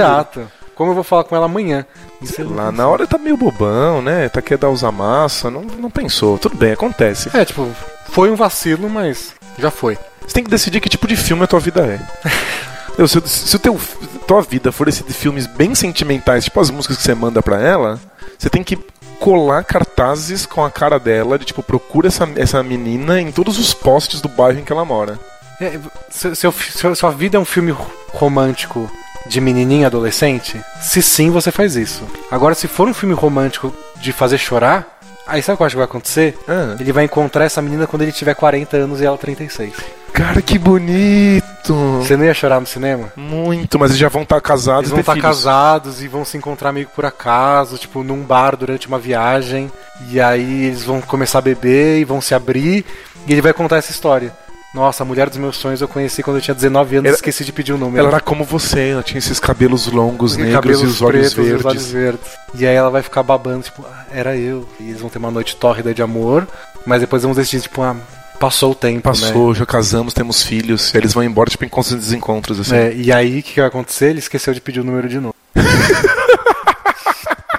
[0.75, 1.87] Como eu vou falar com ela amanhã?
[2.25, 4.29] Sei lá, na hora tá meio bobão, né?
[4.29, 6.39] Tá querendo dar usar massa, não, não pensou.
[6.39, 7.31] Tudo bem, acontece.
[7.35, 7.69] É, tipo,
[8.11, 9.99] foi um vacilo, mas já foi.
[10.27, 12.01] Você tem que decidir que tipo de filme a tua vida é.
[12.97, 13.79] Eu, se, se o teu,
[14.27, 17.61] tua vida for esse de filmes bem sentimentais, tipo as músicas que você manda pra
[17.61, 17.99] ela,
[18.39, 18.79] você tem que
[19.19, 23.75] colar cartazes com a cara dela, de tipo, procura essa, essa menina em todos os
[23.75, 25.19] postes do bairro em que ela mora.
[25.61, 25.77] É,
[26.09, 28.89] se, se, eu- se a sua vida é um filme ro- romântico
[29.27, 32.05] de menininha adolescente, se sim, você faz isso.
[32.31, 35.75] Agora, se for um filme romântico de fazer chorar, aí sabe o que eu acho
[35.75, 36.39] que vai acontecer?
[36.47, 36.77] Ah.
[36.79, 39.73] Ele vai encontrar essa menina quando ele tiver 40 anos e ela 36.
[40.13, 41.75] Cara, que bonito!
[41.99, 43.13] Você não ia chorar no cinema?
[43.17, 45.27] Muito, mas eles já vão estar casados Eles vão e estar filhos.
[45.27, 49.73] casados e vão se encontrar meio por acaso, tipo, num bar durante uma viagem.
[50.09, 52.85] E aí eles vão começar a beber e vão se abrir.
[53.27, 54.33] E ele vai contar essa história.
[54.75, 57.45] Nossa, a mulher dos meus sonhos eu conheci quando eu tinha 19 anos e esqueci
[57.45, 58.01] de pedir o número.
[58.01, 61.39] Ela era como você, ela tinha esses cabelos longos, negros cabelos e os olhos pretos
[61.39, 61.61] e verdes.
[61.61, 62.31] os olhos verdes.
[62.57, 64.69] E aí ela vai ficar babando, tipo, ah, era eu.
[64.81, 66.49] E eles vão ter uma noite tórrida de amor,
[66.85, 67.95] mas depois vão decidir, tipo, ah,
[68.41, 70.93] passou o tempo, Passou, já casamos, temos filhos.
[70.93, 72.73] E eles vão embora, tipo, encontros e desencontros, assim.
[72.73, 72.89] né?
[72.89, 74.07] É, e aí o que, que vai acontecer?
[74.07, 75.35] Ele esqueceu de pedir o número de novo.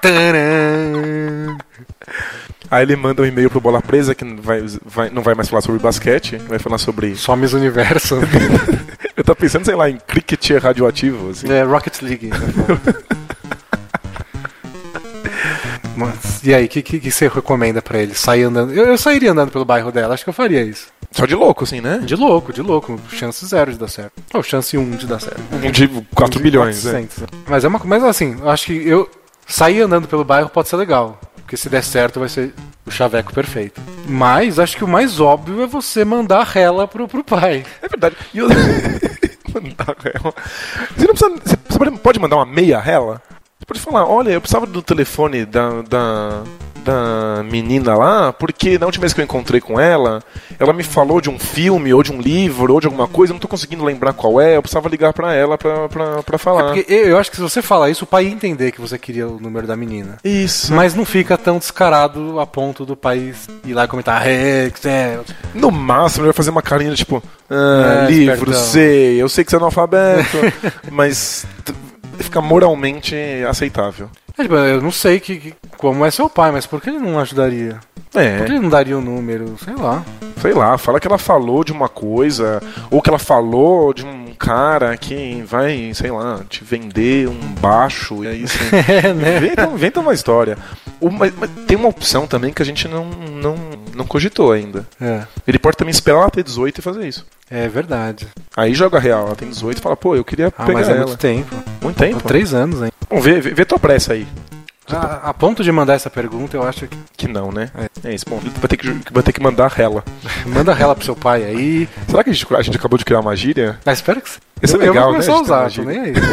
[0.05, 1.57] Tcharam!
[2.69, 5.49] Aí ele manda um e-mail pro Bola Presa, que não vai, vai- não vai mais
[5.49, 7.15] falar sobre basquete, vai falar sobre.
[7.15, 8.17] Some os universo.
[9.15, 11.49] Eu tô pensando, sei lá, em cricket radioativo, assim.
[11.51, 12.29] é, Rocket League.
[15.95, 18.13] Mas, e aí, o que, que, que você recomenda pra ele?
[18.13, 18.73] Sair andando?
[18.73, 20.87] Eu, eu sairia andando pelo bairro dela, acho que eu faria isso.
[21.11, 21.99] Só de louco, assim, né?
[22.03, 22.99] De louco, de louco.
[23.09, 24.11] Chance zero de dar certo.
[24.33, 25.39] Ou chance um de dar certo.
[25.53, 26.91] Um de 4 bilhões, né?
[27.07, 27.23] 400.
[27.47, 29.09] Mas é uma mas assim, eu acho que eu
[29.45, 31.19] sair andando pelo bairro pode ser legal.
[31.35, 32.53] Porque se der certo vai ser
[32.85, 33.79] o chaveco perfeito.
[34.07, 37.63] Mas acho que o mais óbvio é você mandar a rela pro, pro pai.
[37.81, 38.15] É verdade.
[38.33, 38.47] E eu...
[39.53, 40.33] mandar rela.
[40.95, 41.59] Você não precisa.
[41.69, 43.21] Você pode- mandar uma meia rela?
[43.59, 46.43] Você pode falar, olha, eu precisava do telefone da, da,
[46.85, 50.21] da menina lá, porque na última vez que eu encontrei com ela,
[50.59, 53.35] ela me falou de um filme, ou de um livro, ou de alguma coisa, eu
[53.35, 56.73] não tô conseguindo lembrar qual é, eu precisava ligar pra ela pra, pra, pra falar.
[56.73, 59.27] Porque eu, acho que se você falar isso, o pai ia entender que você queria
[59.27, 60.17] o número da menina.
[60.23, 60.73] Isso.
[60.73, 63.33] Mas não fica tão descarado a ponto do pai
[63.65, 65.19] ir lá e comentar, é, que é.
[65.53, 68.61] No máximo, ele vai fazer uma carinha tipo, ah, É, livro, espertão.
[68.61, 70.37] sei, eu sei que você é analfabeto,
[70.91, 71.45] mas
[72.19, 73.15] fica moralmente
[73.49, 74.09] aceitável.
[74.37, 76.99] É, tipo, Eu não sei que, que- como é seu pai, mas por que ele
[76.99, 77.79] não ajudaria?
[77.95, 79.55] Por que É, ele não daria o número?
[79.63, 80.03] Sei lá.
[80.41, 82.61] sei lá, fala que ela falou de uma coisa,
[82.91, 88.23] ou que ela falou de um cara que vai, sei lá, te vender um baixo,
[88.23, 88.57] e aí você
[89.07, 89.37] É, né?
[89.37, 90.57] inventa, inventa uma história.
[91.01, 93.55] O- mas, mas tem uma opção também que a gente não, não,
[93.95, 94.85] não cogitou ainda.
[95.01, 97.25] É, Ele pode também esperar ela ter 18 e fazer isso.
[97.49, 98.27] é verdade.
[98.55, 100.91] Aí joga real, ela tem 18 e fala, pô, eu queria Ah, pegar mas é
[100.91, 101.05] ela.
[101.07, 101.55] muito tempo.
[101.81, 102.21] Muito tempo.
[102.23, 102.91] Três anos, hein?
[103.09, 104.27] Bom, vê, vê, vê tua pressa aí.
[104.87, 106.95] A, a ponto de mandar essa pergunta, eu acho que.
[107.17, 107.71] Que não, né?
[108.03, 108.25] É, isso.
[108.29, 110.03] Bom, vai ter que, vai ter que mandar rela.
[110.45, 111.89] Manda rela pro seu pai aí.
[112.07, 113.79] Será que a gente, a gente acabou de criar uma gíria?
[113.83, 114.29] Ah, espero que.
[114.61, 116.13] Isso é eu, eu legal, vou começar né, a usar, tô nem aí.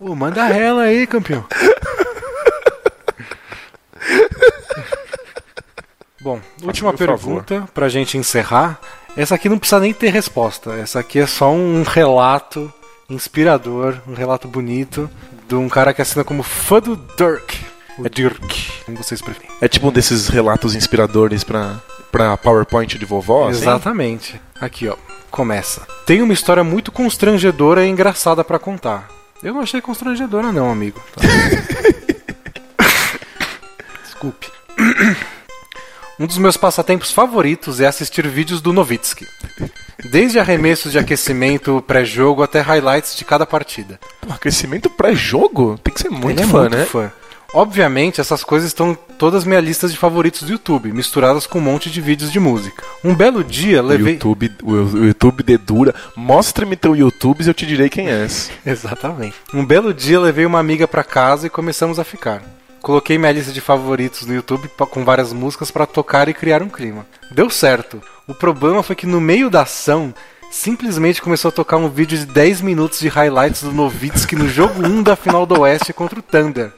[0.00, 1.44] Ô, manda rela aí, campeão.
[6.20, 8.78] Bom, última pergunta pra gente encerrar.
[9.16, 10.72] Essa aqui não precisa nem ter resposta.
[10.74, 12.72] Essa aqui é só um relato
[13.08, 15.10] inspirador, um relato bonito
[15.48, 17.58] de um cara que assina como fã do Dirk.
[17.98, 19.50] O Dirk, como vocês preferem.
[19.60, 21.80] É tipo um desses relatos inspiradores pra,
[22.12, 23.62] pra PowerPoint de vovó, assim?
[23.62, 24.40] Exatamente.
[24.60, 24.96] Aqui, ó.
[25.30, 25.82] Começa.
[26.06, 29.08] Tem uma história muito constrangedora e engraçada pra contar.
[29.42, 31.00] Eu não achei constrangedora, não, amigo.
[31.14, 31.22] Tá?
[34.20, 34.48] Desculpe.
[36.18, 39.26] Um dos meus passatempos favoritos é assistir vídeos do Novitsky.
[40.12, 43.98] Desde arremessos de aquecimento, pré-jogo até highlights de cada partida.
[44.20, 45.78] Pô, crescimento pré-jogo?
[45.82, 46.84] Tem que ser muito Ele é fã, muito né?
[46.84, 47.10] fã.
[47.54, 51.90] Obviamente, essas coisas estão todas minhas listas de favoritos do YouTube, misturadas com um monte
[51.90, 52.84] de vídeos de música.
[53.02, 54.14] Um belo dia levei.
[54.14, 55.94] YouTube, o, YouTube dedura.
[56.14, 58.50] Mostre-me teu YouTube e eu te direi quem és.
[58.64, 59.36] Exatamente.
[59.54, 62.59] Um belo dia levei uma amiga pra casa e começamos a ficar.
[62.82, 66.68] Coloquei minha lista de favoritos no YouTube com várias músicas pra tocar e criar um
[66.68, 67.06] clima.
[67.30, 68.02] Deu certo.
[68.26, 70.14] O problema foi que no meio da ação,
[70.50, 74.84] simplesmente começou a tocar um vídeo de 10 minutos de highlights do Novitsky no jogo
[74.84, 76.72] 1 da final do Oeste contra o Thunder.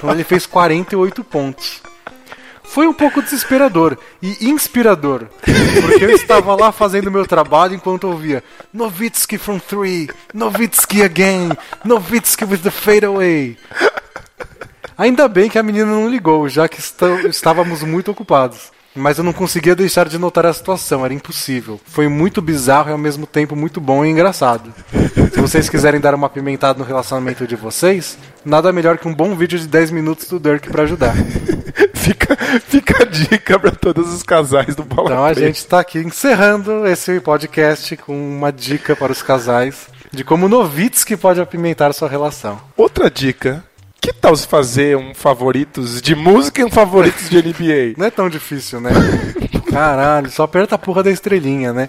[0.00, 1.82] Quando ele fez 48 pontos.
[2.62, 5.26] Foi um pouco desesperador e inspirador,
[5.82, 11.50] porque eu estava lá fazendo meu trabalho enquanto ouvia Novitsky from three, Novitsky again,
[11.84, 13.58] Novitsky with the fadeaway.
[15.02, 18.70] Ainda bem que a menina não ligou, já que está- estávamos muito ocupados.
[18.94, 21.80] Mas eu não conseguia deixar de notar a situação, era impossível.
[21.86, 24.72] Foi muito bizarro e ao mesmo tempo muito bom e engraçado.
[25.32, 29.34] Se vocês quiserem dar uma apimentada no relacionamento de vocês, nada melhor que um bom
[29.34, 31.14] vídeo de 10 minutos do Dirk pra ajudar.
[31.94, 32.36] Fica,
[32.68, 36.84] fica a dica pra todos os casais do Bola Então a gente tá aqui encerrando
[36.86, 42.60] esse podcast com uma dica para os casais de como Novitsky pode apimentar sua relação.
[42.76, 43.64] Outra dica.
[44.02, 47.94] Que tal se fazer um favoritos de música e um favoritos de NBA?
[47.96, 48.90] Não é tão difícil, né?
[49.70, 51.88] Caralho, só aperta a porra da estrelinha, né?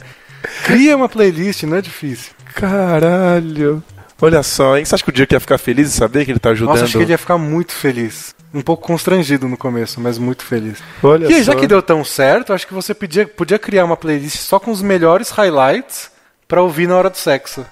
[0.64, 2.34] Cria uma playlist, não é difícil.
[2.53, 3.82] Caralho.
[4.22, 4.86] Olha só, hein?
[4.86, 6.76] Você acha que o Dirk ia ficar feliz de saber que ele tá ajudando?
[6.76, 8.36] Nossa, acho que ele ia ficar muito feliz.
[8.53, 10.78] Um pouco constrangido no começo, mas muito feliz.
[11.01, 11.59] Olha e já só.
[11.59, 14.82] que deu tão certo, acho que você podia, podia criar uma playlist só com os
[14.82, 16.11] melhores highlights
[16.47, 17.66] pra ouvir na hora do sexo.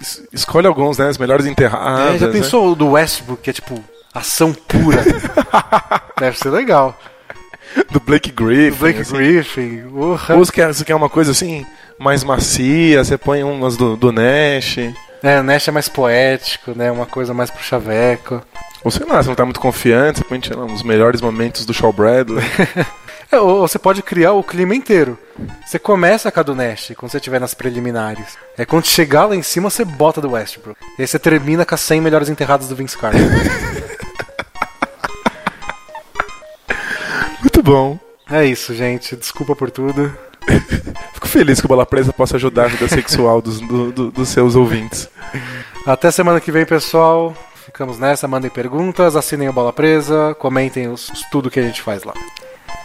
[0.00, 1.08] Es- Escolhe alguns, né?
[1.08, 2.16] Os melhores enterrados.
[2.16, 2.32] É, já né?
[2.32, 3.82] pensou o do Westbrook, que é tipo
[4.14, 5.02] ação pura?
[6.18, 6.98] Deve ser legal.
[7.90, 8.78] Do Blake Griffin.
[8.78, 9.14] Blake assim.
[9.14, 10.34] Griffin, urra.
[10.34, 11.66] Ou você quer, você quer uma coisa assim,
[11.98, 14.78] mais macia, você põe umas do, do Nash.
[15.22, 16.90] É, o Nash é mais poético, né?
[16.90, 18.42] Uma coisa mais pro chaveco.
[18.84, 21.74] Ou sei lá, você não tá muito confiante, você põe lá, uns melhores momentos do
[21.74, 22.44] Shaw Bradley.
[23.30, 25.18] É, ou você pode criar o clima inteiro.
[25.66, 28.38] Você começa com a do Nash, quando você estiver nas preliminares.
[28.56, 30.78] É quando chegar lá em cima, você bota do Westbrook.
[30.98, 33.20] E aí você termina com as 100 melhores enterradas do Vince Carter.
[37.40, 37.98] muito bom.
[38.30, 39.16] é isso, gente.
[39.16, 40.16] Desculpa por tudo.
[41.14, 44.28] Fico feliz que o Bola Presa possa ajudar a vida sexual dos, do- do- dos
[44.28, 45.08] seus ouvintes.
[45.86, 47.34] Até semana que vem, pessoal.
[47.64, 48.28] Ficamos nessa.
[48.28, 52.14] Mandem perguntas, assinem a bola presa, comentem os, tudo que a gente faz lá.